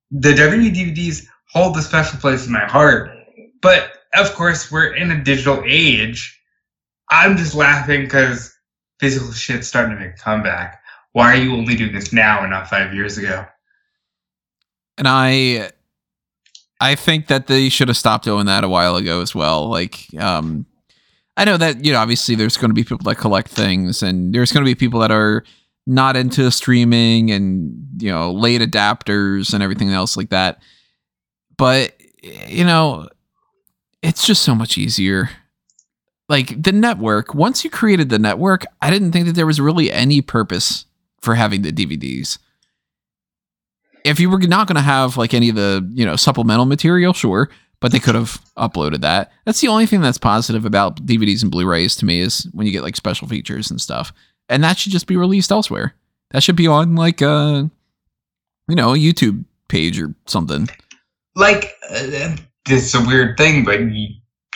[0.09, 3.11] the WWE DVDs hold a special place in my heart.
[3.61, 6.41] But of course, we're in a digital age.
[7.09, 8.55] I'm just laughing because
[9.01, 10.81] physical shit's starting to make a comeback.
[11.11, 13.45] Why are you only doing this now and not five years ago?
[14.97, 15.71] and I
[16.85, 19.69] I think that they should have stopped doing that a while ago as well.
[19.69, 20.67] Like, um,
[21.35, 24.33] I know that you know obviously there's going to be people that collect things, and
[24.33, 25.43] there's going to be people that are
[25.87, 30.61] not into streaming and you know late adapters and everything else like that.
[31.57, 33.09] But you know,
[34.03, 35.31] it's just so much easier.
[36.29, 39.91] Like the network, once you created the network, I didn't think that there was really
[39.91, 40.85] any purpose
[41.19, 42.37] for having the DVDs
[44.05, 47.13] if you were not going to have like any of the you know supplemental material
[47.13, 47.49] sure
[47.81, 51.51] but they could have uploaded that that's the only thing that's positive about dvds and
[51.51, 54.13] blu-rays to me is when you get like special features and stuff
[54.47, 55.93] and that should just be released elsewhere
[56.31, 57.69] that should be on like a
[58.67, 60.69] you know a youtube page or something
[61.35, 62.35] Like, uh,
[62.69, 64.07] is a weird thing, but you,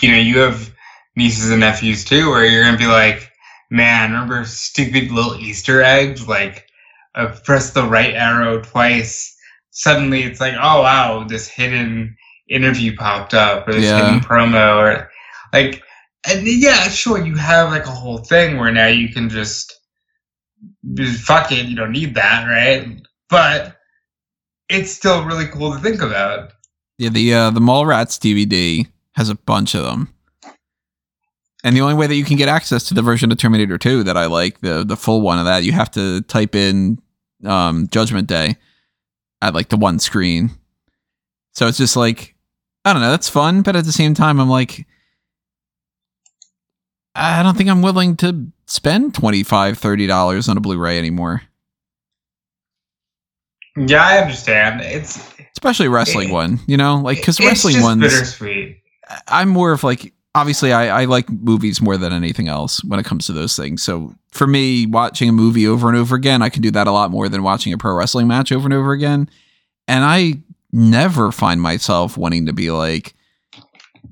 [0.01, 0.73] you know, you have
[1.15, 3.29] nieces and nephews too, where you're gonna be like,
[3.69, 6.27] man, remember stupid little Easter eggs?
[6.27, 6.67] Like,
[7.15, 9.35] uh, press the right arrow twice.
[9.79, 12.13] Suddenly, it's like, oh wow, this hidden
[12.49, 13.95] interview popped up, or this Yeah.
[13.95, 15.09] hidden promo, or
[15.53, 15.81] like,
[16.27, 19.73] and yeah, sure, you have like a whole thing where now you can just,
[20.95, 23.01] just fuck it, you don't need that, right?
[23.29, 23.77] But
[24.67, 26.51] it's still really cool to think about.
[26.97, 30.13] Yeah, the uh, the Mallrats DVD has a bunch of them.
[31.63, 34.03] And the only way that you can get access to the version of Terminator 2
[34.03, 36.99] that I like, the the full one of that, you have to type in
[37.45, 38.57] um, Judgment Day
[39.41, 40.51] at like the one screen.
[41.53, 42.35] So it's just like
[42.85, 44.85] I don't know, that's fun, but at the same time I'm like
[47.15, 51.41] I don't think I'm willing to spend 25 30 dollars on a Blu-ray anymore.
[53.77, 54.81] Yeah, I understand.
[54.81, 58.01] It's Especially wrestling It- one, you know, like because wrestling ones.
[58.01, 58.77] bittersweet.
[59.27, 63.05] I'm more of like obviously I, I like movies more than anything else when it
[63.05, 63.83] comes to those things.
[63.83, 66.91] So for me, watching a movie over and over again, I can do that a
[66.91, 69.29] lot more than watching a pro wrestling match over and over again.
[69.87, 73.13] And I never find myself wanting to be like,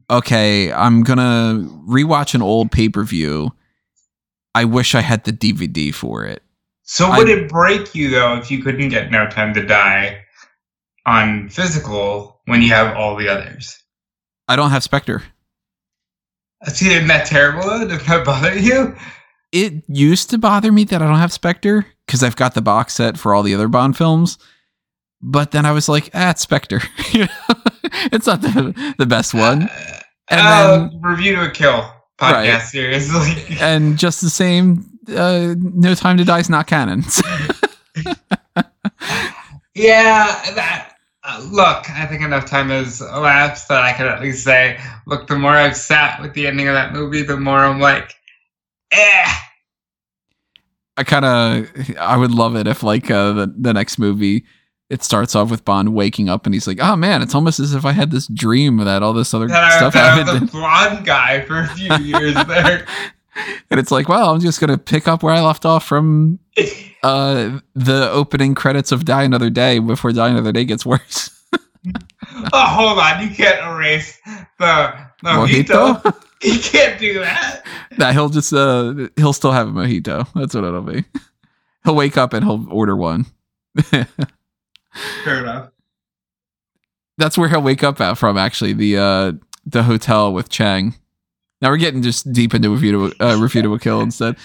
[0.10, 3.54] okay, I'm gonna rewatch an old pay per view.
[4.56, 6.44] I wish I had the DVD for it.
[6.84, 10.20] So I- would it break you though if you couldn't get No Time to Die
[11.06, 13.82] on physical when you have all the others?
[14.48, 15.24] I don't have Spectre.
[16.66, 17.64] See, isn't that terrible?
[17.64, 17.88] though?
[17.88, 18.96] Does that bother you?
[19.54, 22.96] it used to bother me that I don't have Spectre because I've got the box
[22.96, 24.38] set for all the other Bond films.
[25.22, 26.82] But then I was like, ah, it's Spectre.
[28.12, 29.64] it's not the, the best one.
[29.64, 31.82] Uh, And uh, review to a kill
[32.20, 32.62] podcast Right.
[32.64, 33.14] series.
[33.14, 37.04] Like, And just the same, uh, No Time to Die is not canon.
[39.76, 40.94] yeah, that.
[41.30, 45.28] Uh, look, I think enough time has elapsed that I can at least say, look,
[45.28, 48.16] the more I've sat with the ending of that movie, the more I'm like,
[48.92, 49.34] eh.
[50.96, 54.46] I kind of, I would love it if like uh, the, the next movie,
[54.90, 57.74] it starts off with Bond waking up and he's like, oh man, it's almost as
[57.74, 60.42] if I had this dream that all this other That I, stuff I happened.
[60.44, 62.88] was the blonde guy for a few years there.
[63.70, 66.40] and it's like, well, I'm just going to pick up where I left off from
[67.04, 71.30] uh the opening credits of Die Another Day before Die Another Day gets worse.
[72.54, 74.20] oh, hold on, you can't erase
[74.60, 76.02] the mojito.
[76.02, 76.18] Mojito?
[76.44, 77.64] You can't do that.
[77.98, 80.28] nah, he'll just uh he'll still have a mojito.
[80.36, 81.04] That's what it'll be.
[81.84, 83.26] He'll wake up and he'll order one.
[83.82, 84.06] Fair
[85.26, 85.72] enough.
[87.18, 89.32] That's where he'll wake up at from actually, the uh
[89.66, 90.94] the hotel with Chang.
[91.62, 93.38] Now we're getting just deep into to uh,
[93.74, 94.36] a kill instead.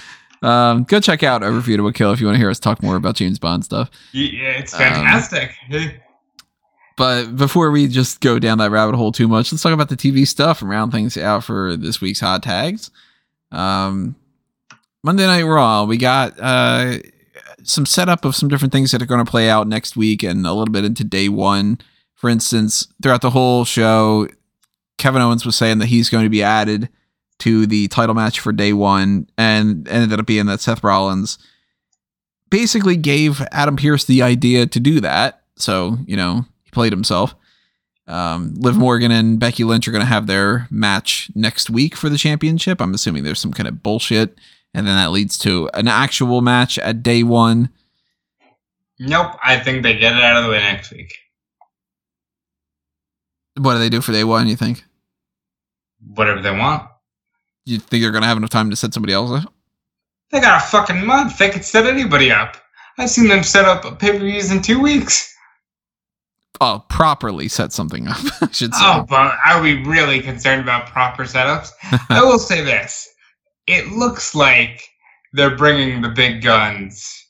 [0.42, 1.42] Um, go check out
[1.76, 3.90] to a kill if you want to hear us talk more about James Bond stuff.
[4.12, 5.52] Yeah, it's Um, fantastic.
[6.96, 9.96] But before we just go down that rabbit hole too much, let's talk about the
[9.96, 12.90] TV stuff and round things out for this week's hot tags.
[13.50, 14.16] Um,
[15.02, 16.98] Monday Night Raw, we got uh,
[17.62, 20.46] some setup of some different things that are going to play out next week and
[20.46, 21.78] a little bit into day one.
[22.14, 24.28] For instance, throughout the whole show,
[24.98, 26.88] Kevin Owens was saying that he's going to be added
[27.42, 31.38] to the title match for day one and ended up being that Seth Rollins
[32.50, 35.42] basically gave Adam Pierce the idea to do that.
[35.56, 37.34] So, you know, he played himself.
[38.06, 42.08] Um, Liv Morgan and Becky Lynch are going to have their match next week for
[42.08, 42.80] the championship.
[42.80, 44.38] I'm assuming there's some kind of bullshit.
[44.72, 47.70] And then that leads to an actual match at day one.
[49.00, 51.12] nope, I think they get it out of the way next week.
[53.56, 54.84] What do they do for day one, you think?
[56.06, 56.88] Whatever they want.
[57.64, 59.52] You think they're going to have enough time to set somebody else up?
[60.30, 61.38] They got a fucking month.
[61.38, 62.56] They could set anybody up.
[62.98, 65.32] I've seen them set up pay per views in two weeks.
[66.60, 68.80] Oh, properly set something up, I should say.
[68.82, 71.70] Oh, but are we really concerned about proper setups?
[72.08, 73.08] I will say this:
[73.66, 74.82] it looks like
[75.32, 77.26] they're bringing the big guns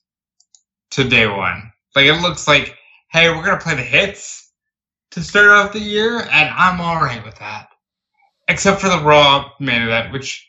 [0.90, 1.72] to day one.
[1.94, 2.76] Like it looks like,
[3.10, 4.52] hey, we're gonna play the hits
[5.12, 7.68] to start off the year, and I'm all right with that.
[8.48, 10.48] Except for the Raw main event, which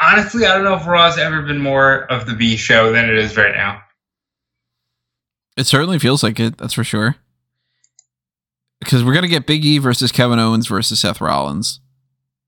[0.00, 3.16] honestly, I don't know if Raw's ever been more of the B show than it
[3.16, 3.82] is right now.
[5.56, 7.16] It certainly feels like it, that's for sure.
[8.80, 11.80] Because we're going to get Big E versus Kevin Owens versus Seth Rollins.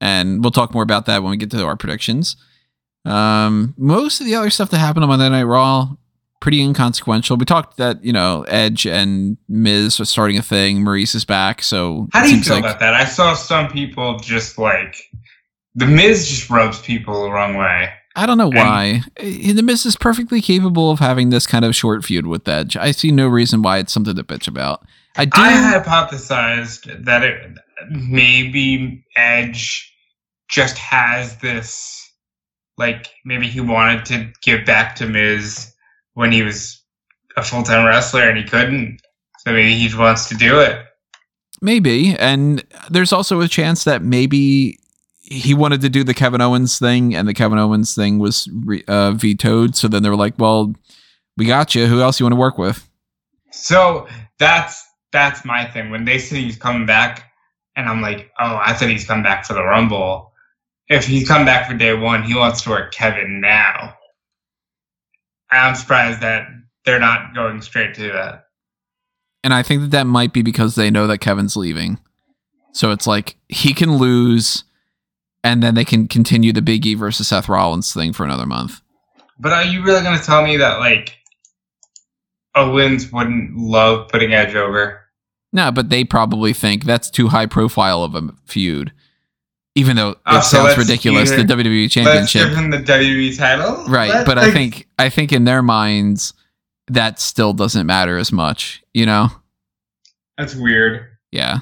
[0.01, 2.35] And we'll talk more about that when we get to our predictions.
[3.05, 5.95] Um, most of the other stuff that happened on Monday Night Raw,
[6.45, 7.37] pretty inconsequential.
[7.37, 10.81] We talked that, you know, Edge and Miz are starting a thing.
[10.85, 11.63] Maryse is back.
[11.63, 12.93] So How do you feel like- about that?
[12.93, 14.95] I saw some people just like
[15.73, 17.89] the Miz just rubs people the wrong way.
[18.15, 19.01] I don't know And- why.
[19.17, 22.77] Eh, The Miz is perfectly capable of having this kind of short feud with Edge.
[22.77, 24.85] I see no reason why it's something to bitch about.
[25.17, 25.31] I do.
[25.41, 25.51] I
[25.83, 27.57] hypothesized that it
[27.89, 29.91] maybe Edge
[30.47, 32.03] just has this
[32.77, 35.71] like maybe he wanted to give back to Miz
[36.15, 36.81] when he was
[37.37, 38.99] a full time wrestler and he couldn't.
[39.39, 40.85] So maybe he wants to do it.
[41.61, 42.15] Maybe.
[42.17, 44.79] And there's also a chance that maybe
[45.21, 48.83] he wanted to do the Kevin Owens thing and the Kevin Owens thing was re-
[48.87, 49.75] uh, vetoed.
[49.75, 50.73] So then they were like, well,
[51.37, 51.85] we got you.
[51.85, 52.87] Who else you want to work with?
[53.51, 54.07] So
[54.39, 55.91] that's that's my thing.
[55.91, 57.31] When they say he's coming back,
[57.75, 60.31] and I'm like, oh, I thought he's coming back for the Rumble.
[60.87, 63.95] If he's come back for day one, he wants to work Kevin now.
[65.55, 66.47] I'm surprised that
[66.85, 68.47] they're not going straight to that.
[69.43, 71.99] And I think that that might be because they know that Kevin's leaving.
[72.73, 74.63] So it's like he can lose
[75.43, 78.81] and then they can continue the Big E versus Seth Rollins thing for another month.
[79.37, 81.17] But are you really going to tell me that, like,
[82.55, 85.01] Owens wouldn't love putting Edge over?
[85.53, 88.91] No, but they probably think that's too high profile of a feud.
[89.77, 92.47] Even though it so sounds let's ridiculous, the either- WWE Let's Championship.
[92.49, 96.33] give him the WWE title, Right, Let- but I think I think in their minds
[96.87, 99.29] that still doesn't matter as much, you know?
[100.37, 101.05] that's weird.
[101.31, 101.59] Yeah.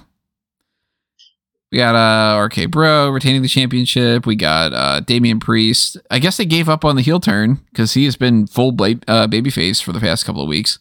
[1.72, 4.26] We got uh RK Bro retaining the championship.
[4.28, 5.98] We got uh Damian Priest.
[6.12, 9.04] I guess they gave up on the heel turn because he has been full blade
[9.08, 10.78] uh babyface for the past couple of weeks.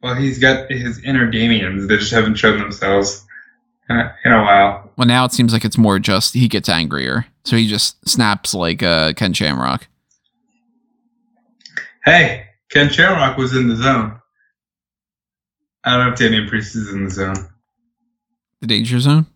[0.00, 1.88] Well, he's got his inner Damians.
[1.88, 3.24] They just haven't shown themselves
[3.88, 4.90] in a, in a while.
[4.96, 7.26] Well now it seems like it's more just he gets angrier.
[7.44, 9.86] So he just snaps like uh Ken Shamrock.
[12.04, 14.18] Hey, Ken Shamrock was in the zone.
[15.84, 17.48] I don't know if Damian Priest is in the zone.
[18.60, 19.26] The danger zone?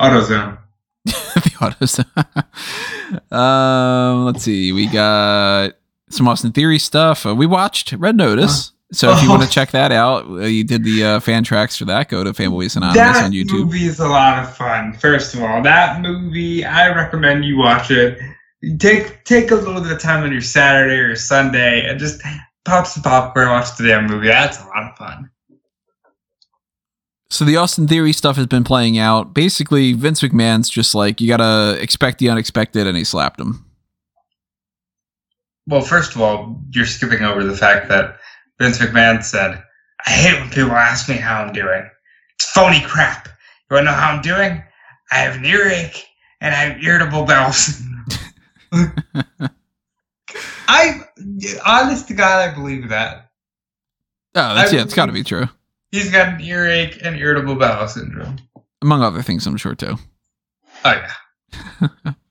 [0.00, 0.58] Auto zone.
[1.04, 1.98] the autos.
[3.32, 4.72] um, let's see.
[4.72, 5.74] We got
[6.10, 7.26] some Austin Theory stuff.
[7.26, 8.72] Uh, we watched Red Notice.
[8.92, 9.32] So if you Oh.
[9.32, 12.08] want to check that out, uh, you did the uh, fan tracks for that.
[12.10, 13.48] Go to Fanboys Anonymous that on YouTube.
[13.48, 14.92] That movie is a lot of fun.
[14.92, 18.18] First of all, that movie, I recommend you watch it.
[18.78, 22.20] Take take a little bit of time on your Saturday or Sunday and just
[22.64, 24.28] pop some popcorn, watch the damn movie.
[24.28, 25.30] That's a lot of fun.
[27.30, 29.32] So the Austin Theory stuff has been playing out.
[29.32, 33.64] Basically, Vince McMahon's just like you gotta expect the unexpected, and he slapped him.
[35.66, 38.18] Well, first of all, you're skipping over the fact that
[38.62, 39.60] Vince McMahon said,
[40.06, 41.88] I hate when people ask me how I'm doing.
[42.36, 43.26] It's phony crap.
[43.70, 44.62] You want to know how I'm doing?
[45.10, 46.06] I have an earache
[46.40, 48.06] and I have irritable bowel syndrome.
[50.68, 51.00] I,
[51.66, 53.30] honest to God, I believe that.
[54.36, 55.48] Oh, that's I- yeah, it's got to be true.
[55.90, 58.36] He's got an earache and irritable bowel syndrome.
[58.80, 59.96] Among other things, I'm sure too.
[60.84, 61.02] Oh,
[61.90, 62.12] yeah.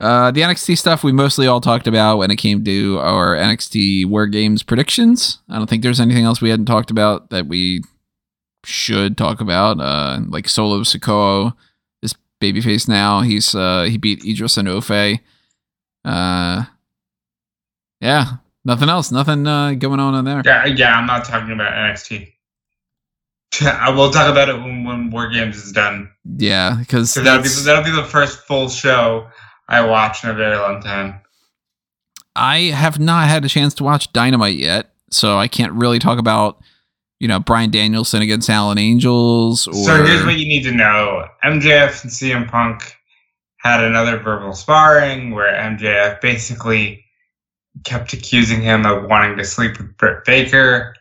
[0.00, 4.06] Uh, the NXT stuff we mostly all talked about when it came to our NXT
[4.06, 5.40] War Games predictions.
[5.48, 7.82] I don't think there's anything else we hadn't talked about that we
[8.64, 9.78] should talk about.
[9.78, 11.54] Uh, like Solo Sikoa
[12.02, 13.20] is babyface now.
[13.20, 15.20] He's uh, he beat Idris Enofe.
[16.02, 16.64] Uh,
[18.00, 18.24] yeah,
[18.64, 19.12] nothing else.
[19.12, 20.42] Nothing uh, going on in there.
[20.46, 22.32] Yeah, yeah, I'm not talking about NXT.
[23.60, 26.10] I will talk about it when, when War Games is done.
[26.24, 29.28] Yeah, because that'll be that'll be the first full show
[29.70, 31.20] I watched in a very long time.
[32.36, 36.18] I have not had a chance to watch Dynamite yet, so I can't really talk
[36.18, 36.60] about
[37.20, 39.66] you know Bryan Danielson against Alan Angels.
[39.68, 42.96] Or So here's what you need to know: MJF and CM Punk
[43.58, 47.04] had another verbal sparring where MJF basically
[47.84, 50.96] kept accusing him of wanting to sleep with Britt Baker,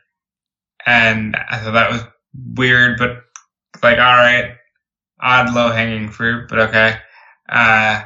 [0.86, 2.04] and I thought that was
[2.56, 3.24] weird, but
[3.82, 4.56] like, all right,
[5.20, 6.98] odd low hanging fruit, but okay.
[7.48, 8.04] Uh,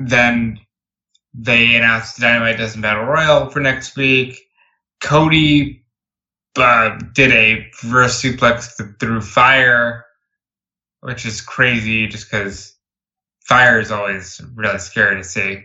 [0.00, 0.58] then
[1.34, 4.40] they announced Dynamite Diamond Battle Royal for next week.
[5.00, 5.84] Cody
[6.56, 10.04] uh, did a reverse suplex th- through fire,
[11.00, 12.74] which is crazy just because
[13.40, 15.64] fire is always really scary to see.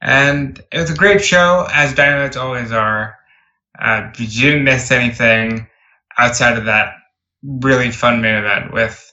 [0.00, 3.16] And it was a great show, as Dynamites always are.
[3.78, 5.66] Uh, you didn't miss anything
[6.18, 6.94] outside of that
[7.42, 9.12] really fun main event with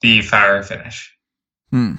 [0.00, 1.14] the fire finish.
[1.70, 1.94] Hmm.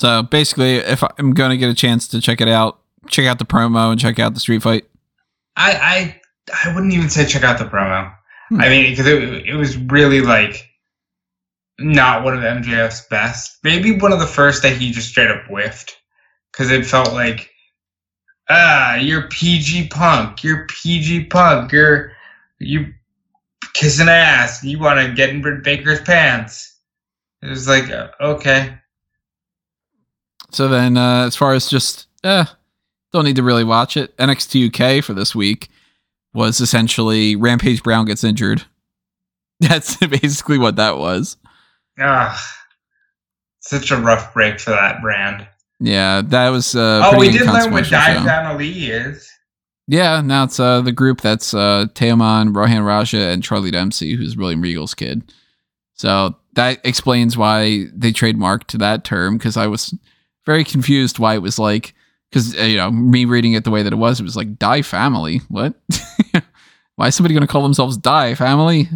[0.00, 3.38] So basically, if I'm going to get a chance to check it out, check out
[3.38, 4.86] the promo and check out the street fight.
[5.56, 8.10] I I, I wouldn't even say check out the promo.
[8.48, 8.60] Hmm.
[8.62, 10.70] I mean, because it, it was really like
[11.78, 13.58] not one of MJF's best.
[13.62, 15.98] Maybe one of the first that he just straight up whiffed.
[16.50, 17.50] Because it felt like,
[18.48, 20.42] ah, you're PG punk.
[20.42, 21.72] You're PG punk.
[21.72, 22.12] You're
[22.58, 22.94] you
[23.74, 24.64] kissing ass.
[24.64, 26.74] You want to get in Britt Baker's pants.
[27.42, 28.78] It was like, uh, okay.
[30.52, 32.44] So then, uh, as far as just, eh,
[33.12, 34.16] don't need to really watch it.
[34.16, 35.68] NXT UK for this week
[36.32, 38.64] was essentially Rampage Brown gets injured.
[39.60, 41.36] That's basically what that was.
[41.98, 42.40] Ah,
[43.60, 45.46] such a rough break for that brand.
[45.80, 47.88] Yeah, that was uh, oh, we did learn what.
[47.88, 49.30] Die Familie is.
[49.86, 54.36] Yeah, now it's uh, the group that's uh, Teoman, Rohan Raja, and Charlie Dempsey, who's
[54.36, 55.32] William Regal's kid.
[55.94, 59.92] So that explains why they trademarked that term because I was
[60.46, 61.94] very confused why it was like
[62.30, 64.58] because uh, you know me reading it the way that it was, it was like
[64.58, 65.38] Die Family.
[65.48, 65.74] What?
[66.96, 68.88] why is somebody going to call themselves Die Family?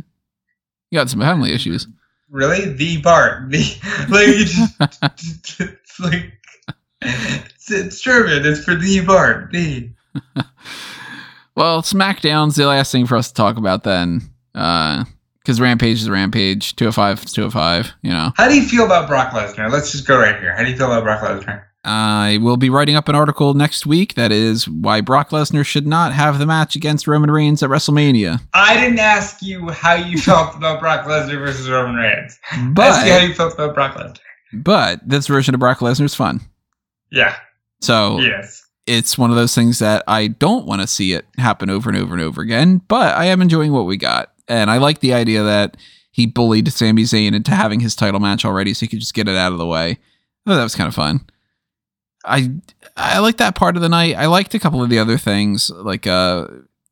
[0.90, 1.88] You got some family issues.
[2.30, 3.58] Really, the Bart, the
[4.10, 6.32] like, just, it's like
[7.02, 8.44] it's, it's German.
[8.44, 9.90] It's for the Bart, the.
[11.56, 14.22] Well, SmackDown's the last thing for us to talk about then.
[15.44, 16.74] Because Rampage is Rampage.
[16.76, 18.32] 205 is 205, you know.
[18.36, 19.70] How do you feel about Brock Lesnar?
[19.70, 20.56] Let's just go right here.
[20.56, 21.64] How do you feel about Brock Lesnar?
[21.86, 25.86] I will be writing up an article next week that is why Brock Lesnar should
[25.86, 28.40] not have the match against Roman Reigns at WrestleMania.
[28.54, 32.38] I didn't ask you how you felt about Brock Lesnar versus Roman Reigns.
[32.50, 34.16] I asked you how But you felt about Brock Lesnar.
[34.54, 36.40] but this version of Brock Lesnar is fun.
[37.10, 37.36] Yeah.
[37.82, 38.62] So Yes.
[38.86, 41.98] it's one of those things that I don't want to see it happen over and
[41.98, 44.30] over and over again, but I am enjoying what we got.
[44.48, 45.76] And I like the idea that
[46.10, 49.28] he bullied Sami Zayn into having his title match already so he could just get
[49.28, 49.90] it out of the way.
[49.90, 51.26] I thought that was kind of fun.
[52.24, 52.50] I
[52.96, 54.16] I like that part of the night.
[54.16, 56.46] I liked a couple of the other things, like uh,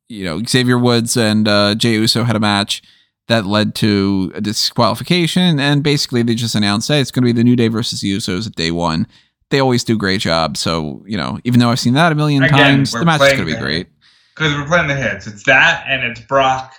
[0.08, 2.82] you know, Xavier Woods and uh, Jay Uso had a match
[3.28, 7.32] that led to a disqualification, and basically they just announced, "Hey, it's going to be
[7.32, 9.06] the New Day versus the Usos at day one."
[9.50, 12.14] They always do a great job, so you know, even though I've seen that a
[12.14, 13.86] million Again, times, the match is going to be great.
[14.34, 15.26] Because we're playing the hits.
[15.26, 16.74] It's that and it's Brock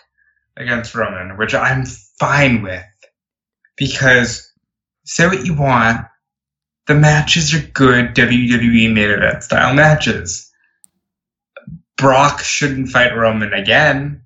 [0.58, 1.86] against Roman, which I'm
[2.20, 2.84] fine with.
[3.78, 4.52] Because
[5.06, 6.06] say what you want,
[6.88, 10.52] the matches are good WWE main event style matches.
[11.98, 14.24] Brock shouldn't fight Roman again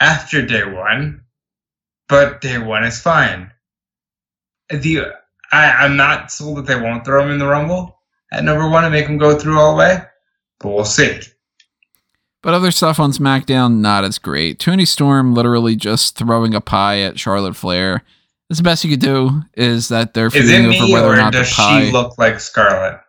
[0.00, 1.22] after day one,
[2.08, 3.52] but day one is fine.
[4.70, 5.12] The
[5.52, 7.98] I, I'm not sold that they won't throw him in the Rumble
[8.32, 10.02] at number one and make him go through all the way,
[10.58, 11.20] but we'll see.
[12.42, 14.58] But other stuff on SmackDown, not as great.
[14.58, 18.02] Toni Storm literally just throwing a pie at Charlotte Flair.
[18.48, 19.42] That's the best you could do.
[19.54, 23.00] Is that they're Is it me over whether or or does she look like Scarlett?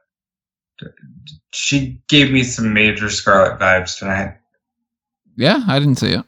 [1.52, 4.38] She gave me some major Scarlett vibes tonight.
[5.36, 6.26] yeah, I didn't see it.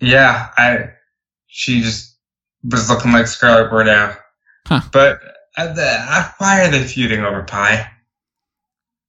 [0.00, 0.90] Yeah, I.
[1.46, 2.16] She just
[2.64, 4.14] was looking like Scarlett Bordeaux.
[4.66, 4.80] Huh.
[4.92, 5.20] But
[5.56, 7.90] uh, the, uh, why are they feuding over pie?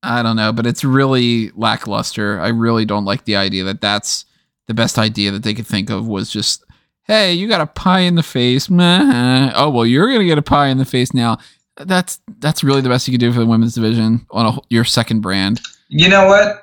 [0.05, 2.39] I don't know, but it's really lackluster.
[2.39, 4.25] I really don't like the idea that that's
[4.67, 6.63] the best idea that they could think of was just,
[7.03, 8.69] hey, you got a pie in the face.
[8.69, 9.51] Meh.
[9.55, 11.37] Oh well, you're gonna get a pie in the face now.
[11.77, 14.83] That's that's really the best you could do for the women's division on a, your
[14.83, 15.59] second brand.
[15.89, 16.61] You know what?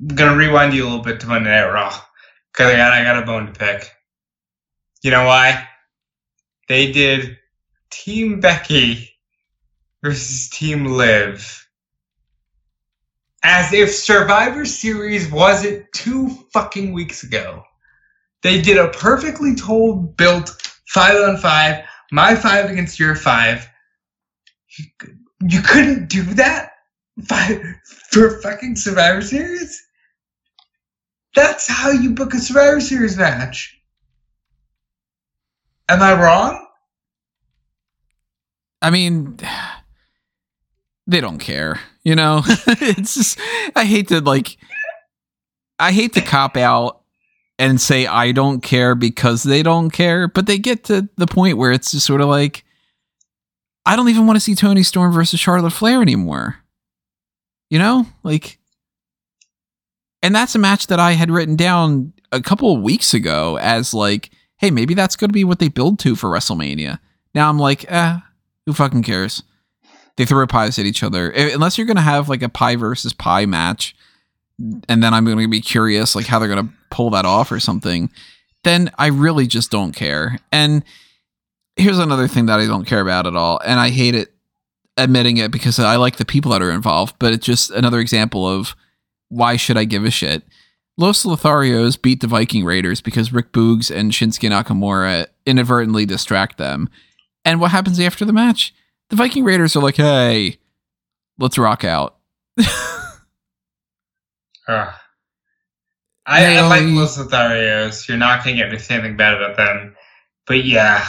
[0.00, 1.94] I'm gonna rewind you a little bit to Monday Night Raw
[2.52, 3.90] because I got I got a bone to pick.
[5.02, 5.68] You know why?
[6.68, 7.36] They did
[7.90, 9.10] Team Becky
[10.02, 11.63] versus Team Liv
[13.44, 17.62] as if Survivor Series wasn't two fucking weeks ago.
[18.42, 20.50] They did a perfectly told built
[20.86, 23.68] five on five, my five against your five.
[25.42, 26.72] You, couldn't do that
[28.10, 29.86] for fucking Survivor Series?
[31.34, 33.78] That's how you book a Survivor Series match.
[35.88, 36.66] Am I wrong?
[38.80, 39.38] I mean,
[41.06, 42.42] they don't care, you know?
[42.46, 43.38] it's just,
[43.76, 44.56] I hate to like,
[45.78, 47.00] I hate to cop out
[47.58, 51.58] and say I don't care because they don't care, but they get to the point
[51.58, 52.64] where it's just sort of like,
[53.86, 56.56] I don't even want to see Toni Storm versus Charlotte Flair anymore.
[57.70, 58.06] You know?
[58.22, 58.58] Like,
[60.22, 63.92] and that's a match that I had written down a couple of weeks ago as
[63.92, 66.98] like, hey, maybe that's going to be what they build to for WrestleMania.
[67.34, 68.18] Now I'm like, eh,
[68.64, 69.42] who fucking cares?
[70.16, 71.30] They throw pies at each other.
[71.30, 73.96] Unless you're going to have like a pie versus pie match,
[74.88, 77.50] and then I'm going to be curious like how they're going to pull that off
[77.50, 78.10] or something,
[78.62, 80.38] then I really just don't care.
[80.52, 80.84] And
[81.76, 83.60] here's another thing that I don't care about at all.
[83.64, 84.32] And I hate it
[84.96, 88.48] admitting it because I like the people that are involved, but it's just another example
[88.48, 88.76] of
[89.28, 90.44] why should I give a shit?
[90.96, 96.88] Los Lotharios beat the Viking Raiders because Rick Boogs and Shinsuke Nakamura inadvertently distract them.
[97.44, 98.72] And what happens after the match?
[99.10, 100.58] The Viking Raiders are like, hey,
[101.38, 102.16] let's rock out.
[104.68, 104.94] Ugh.
[106.26, 108.08] I, I like Los Lotharios.
[108.08, 109.94] You're not going to get me to say anything bad about them.
[110.46, 111.06] But yeah,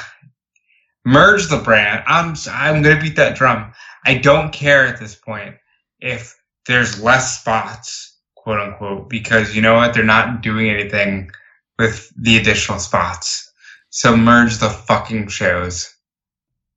[1.05, 2.03] merge the brand.
[2.07, 3.71] I'm I'm going to beat that drum.
[4.05, 5.55] I don't care at this point
[6.01, 6.35] if
[6.67, 9.93] there's less spots, quote unquote, because you know what?
[9.93, 11.31] They're not doing anything
[11.79, 13.51] with the additional spots.
[13.89, 15.94] So merge the fucking shows.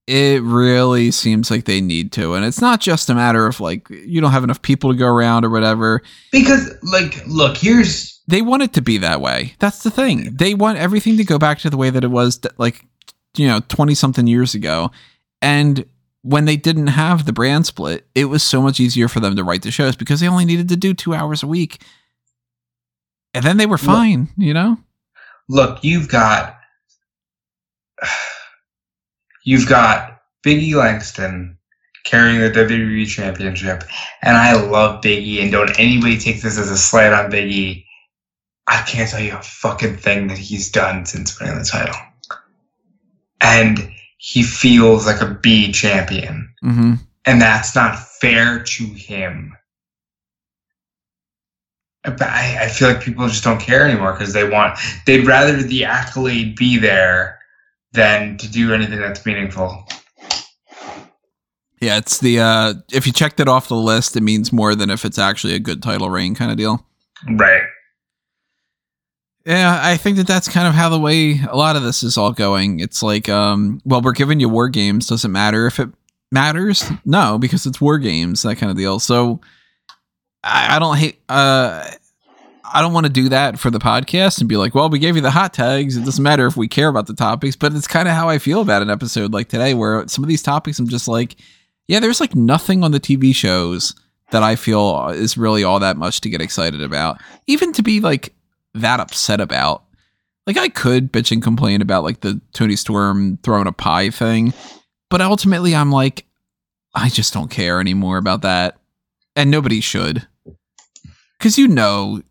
[0.08, 2.34] It really seems like they need to.
[2.34, 5.06] And it's not just a matter of like, you don't have enough people to go
[5.06, 6.02] around or whatever.
[6.32, 9.54] Because, like, look, here's They want it to be that way.
[9.58, 10.34] That's the thing.
[10.34, 12.86] They want everything to go back to the way that it was like,
[13.36, 14.90] you know, 20 something years ago.
[15.42, 15.84] And
[16.22, 19.44] when they didn't have the brand split, it was so much easier for them to
[19.44, 21.82] write the shows because they only needed to do two hours a week.
[23.34, 24.78] And then they were fine, you know?
[25.48, 26.56] look, you've got
[29.44, 31.58] you've got Biggie Langston
[32.04, 33.84] carrying the WWE Championship,
[34.22, 37.84] and I love Biggie, and don't anybody take this as a slight on Biggie.
[38.66, 41.96] I can't tell you a fucking thing that he's done since winning the title.
[43.40, 46.52] And he feels like a B champion.
[46.60, 49.56] hmm And that's not fair to him.
[52.04, 55.62] But I, I feel like people just don't care anymore because they want, they'd rather
[55.62, 57.37] the accolade be there
[57.92, 59.84] than to do anything that's meaningful.
[61.80, 64.90] Yeah, it's the uh if you checked it off the list, it means more than
[64.90, 66.84] if it's actually a good title reign kind of deal.
[67.30, 67.62] Right.
[69.46, 72.18] Yeah, I think that that's kind of how the way a lot of this is
[72.18, 72.80] all going.
[72.80, 75.06] It's like, um, well, we're giving you war games.
[75.06, 75.88] Does it matter if it
[76.30, 76.84] matters?
[77.06, 78.98] No, because it's war games, that kind of deal.
[78.98, 79.40] So
[80.44, 81.20] I, I don't hate.
[81.30, 81.88] Uh,
[82.72, 85.16] I don't want to do that for the podcast and be like, well, we gave
[85.16, 85.96] you the hot tags.
[85.96, 88.38] It doesn't matter if we care about the topics, but it's kind of how I
[88.38, 91.36] feel about an episode like today, where some of these topics, I'm just like,
[91.86, 93.94] yeah, there's like nothing on the TV shows
[94.30, 97.18] that I feel is really all that much to get excited about.
[97.46, 98.34] Even to be like
[98.74, 99.84] that upset about.
[100.46, 104.54] Like I could bitch and complain about like the Toni Storm throwing a pie thing,
[105.10, 106.24] but ultimately I'm like,
[106.94, 108.78] I just don't care anymore about that,
[109.36, 110.26] and nobody should,
[111.38, 112.22] because you know,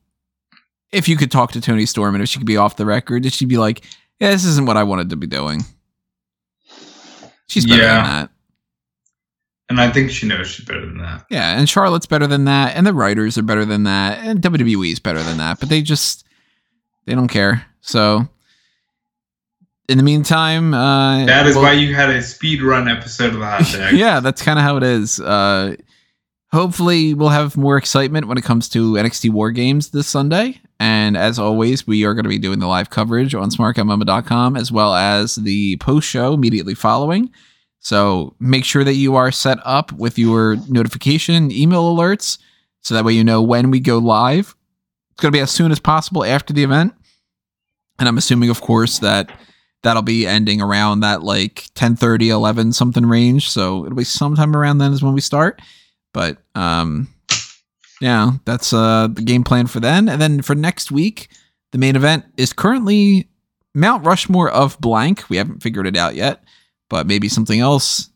[0.91, 3.31] if you could talk to Toni Storm and if she could be off the record,
[3.33, 3.83] she'd be like,
[4.19, 5.61] yeah, this isn't what I wanted to be doing.
[7.47, 7.95] She's better Yeah.
[7.95, 8.29] than that.
[9.69, 11.25] And I think she knows she's better than that.
[11.29, 14.91] Yeah, and Charlotte's better than that, and the writers are better than that, and WWE
[14.93, 16.25] is better than that, but they just
[17.05, 17.65] they don't care.
[17.81, 18.27] So
[19.89, 23.39] in the meantime, uh That is we'll- why you had a speed run episode of
[23.39, 23.93] the hot tag.
[23.97, 25.19] yeah, that's kind of how it is.
[25.19, 25.75] Uh
[26.53, 30.61] hopefully we'll have more excitement when it comes to NXT War Games this Sunday.
[30.79, 34.71] And as always, we are going to be doing the live coverage on smarkoutmoment.com as
[34.71, 37.31] well as the post show immediately following.
[37.79, 42.37] So make sure that you are set up with your notification email alerts
[42.81, 44.55] so that way you know when we go live.
[45.11, 46.93] It's going to be as soon as possible after the event.
[47.97, 49.31] And I'm assuming, of course, that
[49.83, 54.55] that'll be ending around that like 10 30 11 something range so it'll be sometime
[54.55, 55.61] around then is when we start
[56.13, 57.07] but um
[58.01, 60.09] yeah that's uh the game plan for then.
[60.09, 61.29] And then for next week
[61.71, 63.29] the main event is currently
[63.73, 65.29] mount rushmore of blank.
[65.29, 66.43] We haven't figured it out yet
[66.89, 68.09] but maybe something else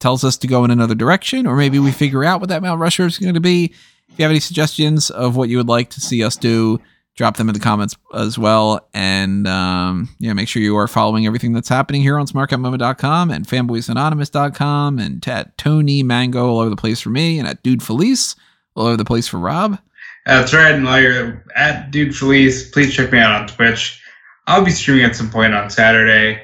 [0.00, 2.80] tells us to go in another direction or maybe we figure out what that mount
[2.80, 3.74] rushmore is going to be.
[4.08, 6.80] If you have any suggestions of what you would like to see us do
[7.18, 8.88] drop them in the comments as well.
[8.94, 13.44] And um, yeah, make sure you are following everything that's happening here on smarkoutmoment.com and
[13.44, 18.36] fanboysanonymous.com and at Tony Mango all over the place for me and at Dude Felice
[18.74, 19.78] all over the place for Rob.
[20.26, 20.74] That's right.
[20.74, 24.00] And while you're at Dude Felice, please check me out on Twitch.
[24.46, 26.42] I'll be streaming at some point on Saturday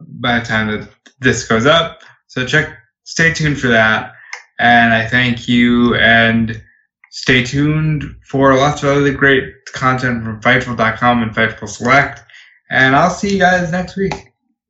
[0.00, 0.88] by the time that
[1.20, 2.02] this goes up.
[2.26, 4.14] So check, stay tuned for that.
[4.58, 6.62] And I thank you and
[7.10, 12.22] stay tuned for lots of other great content from Fightful.com and Fightful Select.
[12.70, 14.14] And I'll see you guys next week.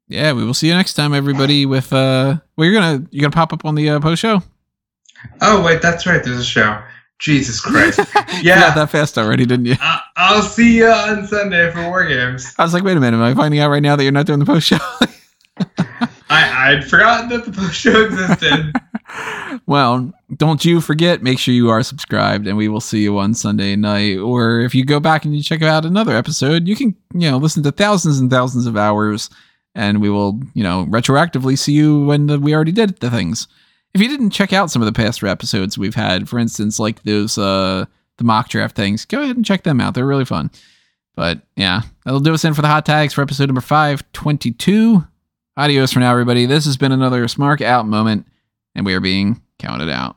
[0.09, 1.66] Yeah, we will see you next time, everybody.
[1.66, 4.42] With uh, well, you're gonna you're gonna pop up on the uh, post show.
[5.40, 6.22] Oh, wait, that's right.
[6.24, 6.82] There's a show.
[7.21, 7.99] Jesus Christ.
[8.16, 8.75] yeah, Yeah.
[8.75, 9.77] that fast already, didn't you?
[9.81, 12.55] I- I'll see you on Sunday for War Games.
[12.59, 14.27] I was like, wait a minute, am I finding out right now that you're not
[14.27, 14.79] doing the post show?
[16.33, 18.73] I, I'd forgotten that the post show existed.
[19.66, 23.35] well, don't you forget, make sure you are subscribed and we will see you on
[23.35, 24.18] Sunday night.
[24.18, 27.37] Or if you go back and you check out another episode, you can, you know,
[27.39, 29.29] listen to thousands and thousands of hours
[29.75, 33.49] and we will, you know, retroactively see you when the, we already did the things.
[33.93, 37.03] If you didn't check out some of the past episodes we've had, for instance, like
[37.03, 37.86] those, uh,
[38.18, 39.95] the mock draft things, go ahead and check them out.
[39.95, 40.51] They're really fun.
[41.16, 45.05] But yeah, that'll do us in for the hot tags for episode number 522.
[45.57, 46.47] Adios for now, everybody.
[46.47, 48.26] This has been another Smark Out moment,
[48.74, 50.16] and we are being counted out.